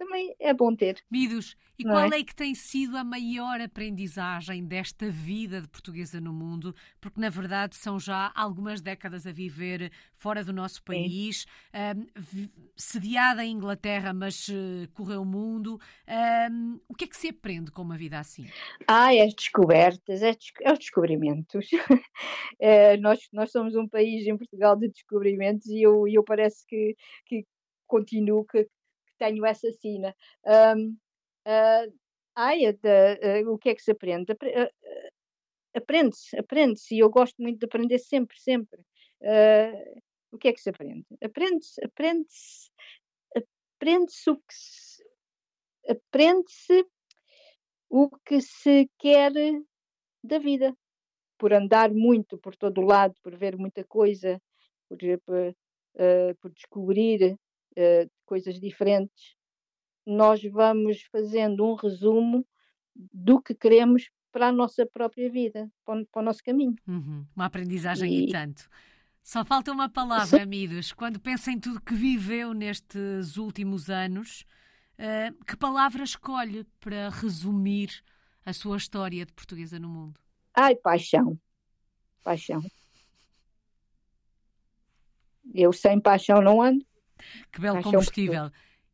também 0.01 0.35
é 0.39 0.51
bom 0.51 0.75
ter. 0.75 0.97
Midos, 1.11 1.55
e 1.77 1.83
qual 1.83 2.11
é? 2.11 2.19
é? 2.19 2.23
que 2.23 2.35
tem 2.35 2.55
sido 2.55 2.97
a 2.97 3.03
maior 3.03 3.61
aprendizagem 3.61 4.65
desta 4.65 5.11
vida 5.11 5.61
de 5.61 5.67
portuguesa 5.67 6.19
no 6.19 6.33
mundo? 6.33 6.73
Porque, 6.99 7.21
na 7.21 7.29
verdade, 7.29 7.75
são 7.75 7.99
já 7.99 8.31
algumas 8.33 8.81
décadas 8.81 9.27
a 9.27 9.31
viver 9.31 9.91
fora 10.15 10.43
do 10.43 10.51
nosso 10.51 10.83
país, 10.83 11.45
um, 11.71 12.49
sediada 12.75 13.45
em 13.45 13.51
Inglaterra, 13.51 14.11
mas 14.11 14.47
uh, 14.47 14.89
correu 14.93 15.21
o 15.21 15.25
mundo. 15.25 15.79
Um, 16.51 16.79
o 16.89 16.95
que 16.95 17.03
é 17.03 17.07
que 17.07 17.17
se 17.17 17.29
aprende 17.29 17.69
com 17.69 17.83
uma 17.83 17.97
vida 17.97 18.17
assim? 18.17 18.47
Ah, 18.87 19.13
é 19.13 19.21
as 19.21 19.35
descobertas, 19.35 20.23
é, 20.23 20.35
é 20.61 20.73
os 20.73 20.79
descobrimentos. 20.79 21.67
é, 22.59 22.97
nós, 22.97 23.19
nós 23.31 23.51
somos 23.51 23.75
um 23.75 23.87
país 23.87 24.25
em 24.25 24.35
Portugal 24.35 24.75
de 24.75 24.89
descobrimentos 24.89 25.67
e 25.67 25.83
eu, 25.83 26.07
eu 26.07 26.23
parece 26.23 26.65
que, 26.65 26.95
que 27.27 27.45
continuo, 27.85 28.45
que, 28.45 28.67
tenho 29.21 29.45
essa 29.45 29.71
sina. 29.71 30.15
Um, 30.43 30.97
uh, 31.45 31.87
uh, 32.35 33.53
o 33.53 33.57
que 33.59 33.69
é 33.69 33.75
que 33.75 33.83
se 33.83 33.91
aprende? 33.91 34.31
Uh, 34.33 35.21
aprende-se, 35.75 36.35
aprende-se, 36.37 36.95
e 36.95 36.99
eu 36.99 37.09
gosto 37.09 37.39
muito 37.39 37.59
de 37.59 37.65
aprender 37.65 37.99
sempre, 37.99 38.39
sempre. 38.39 38.81
o 40.31 40.37
que 40.39 40.47
é 40.47 40.53
que 40.53 40.61
se 40.61 40.69
aprende? 40.69 41.05
Aprende-se, 41.23 41.85
aprende-se, 41.85 42.71
aprende-se 43.77 44.29
o 44.31 44.37
que 44.37 44.53
se, 44.53 45.03
aprende-se 45.87 46.85
o 47.89 48.09
que 48.25 48.41
se 48.41 48.89
quer 48.97 49.31
da 50.23 50.39
vida, 50.39 50.75
por 51.37 51.53
andar 51.53 51.91
muito 51.91 52.37
por 52.37 52.55
todo 52.55 52.81
o 52.81 52.85
lado, 52.85 53.15
por 53.23 53.35
ver 53.37 53.55
muita 53.57 53.83
coisa, 53.83 54.41
por, 54.89 54.97
por, 55.25 55.55
por 56.41 56.51
descobrir 56.51 57.37
uh, 57.77 58.09
coisas 58.31 58.57
diferentes, 58.61 59.35
nós 60.05 60.41
vamos 60.41 61.01
fazendo 61.11 61.65
um 61.65 61.75
resumo 61.75 62.47
do 62.95 63.41
que 63.41 63.53
queremos 63.53 64.09
para 64.31 64.47
a 64.47 64.51
nossa 64.53 64.85
própria 64.85 65.29
vida, 65.29 65.69
para 65.83 65.99
o, 65.99 66.05
para 66.05 66.21
o 66.21 66.23
nosso 66.23 66.41
caminho. 66.41 66.77
Uhum. 66.87 67.25
Uma 67.35 67.47
aprendizagem 67.47 68.09
e... 68.09 68.29
e 68.29 68.31
tanto. 68.31 68.69
Só 69.21 69.43
falta 69.43 69.69
uma 69.69 69.89
palavra, 69.89 70.43
Amidos. 70.43 70.93
Quando 70.93 71.19
pensa 71.19 71.51
em 71.51 71.59
tudo 71.59 71.81
que 71.81 71.93
viveu 71.93 72.53
nestes 72.53 73.35
últimos 73.35 73.89
anos, 73.89 74.45
uh, 74.97 75.43
que 75.43 75.57
palavra 75.57 76.01
escolhe 76.01 76.63
para 76.79 77.09
resumir 77.09 78.01
a 78.45 78.53
sua 78.53 78.77
história 78.77 79.25
de 79.25 79.33
portuguesa 79.33 79.77
no 79.77 79.89
mundo? 79.89 80.17
Ai, 80.55 80.73
paixão. 80.73 81.37
Paixão. 82.23 82.63
Eu 85.53 85.73
sem 85.73 85.99
paixão 85.99 86.41
não 86.41 86.61
ando. 86.61 86.85
Que 87.51 87.61
belo 87.61 87.81
combustível. 87.81 88.51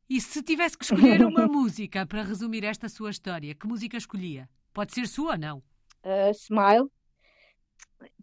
E 0.10 0.22
se 0.22 0.42
tivesse 0.42 0.78
que 0.78 0.86
escolher 0.86 1.26
uma 1.26 1.46
música 1.48 2.06
para 2.06 2.24
resumir 2.24 2.64
esta 2.64 2.88
sua 2.88 3.10
história, 3.10 3.54
que 3.54 3.68
música 3.68 3.98
escolhia? 3.98 4.50
Pode 4.74 4.94
ser 4.94 5.08
sua 5.08 5.32
ou 5.32 5.38
não? 5.38 5.58
Uh, 6.04 6.32
Smile, 6.34 6.90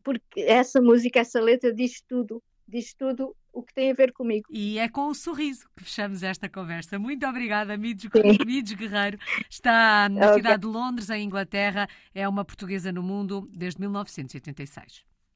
porque 0.03 0.41
essa 0.41 0.81
música, 0.81 1.21
essa 1.21 1.41
letra 1.41 1.73
diz 1.73 2.01
tudo, 2.03 2.43
diz 2.67 2.95
tudo 2.95 3.37
o 3.53 3.63
que 3.63 3.73
tem 3.73 3.91
a 3.91 3.95
ver 3.95 4.13
comigo. 4.13 4.47
E 4.51 4.79
é 4.79 4.89
com 4.89 5.09
o 5.09 5.15
sorriso 5.15 5.67
que 5.77 5.85
fechamos 5.85 6.23
esta 6.23 6.49
conversa. 6.49 6.99
Muito 6.99 7.27
obrigada, 7.27 7.77
Mides, 7.77 8.11
Guerreiro. 8.75 9.19
Está 9.49 10.09
na 10.09 10.27
okay. 10.27 10.35
cidade 10.37 10.63
de 10.63 10.67
Londres, 10.67 11.09
em 11.11 11.25
Inglaterra. 11.25 11.89
É 12.15 12.29
uma 12.29 12.45
portuguesa 12.45 12.91
no 12.91 13.03
mundo 13.03 13.49
desde 13.53 13.81
1986. 13.81 15.05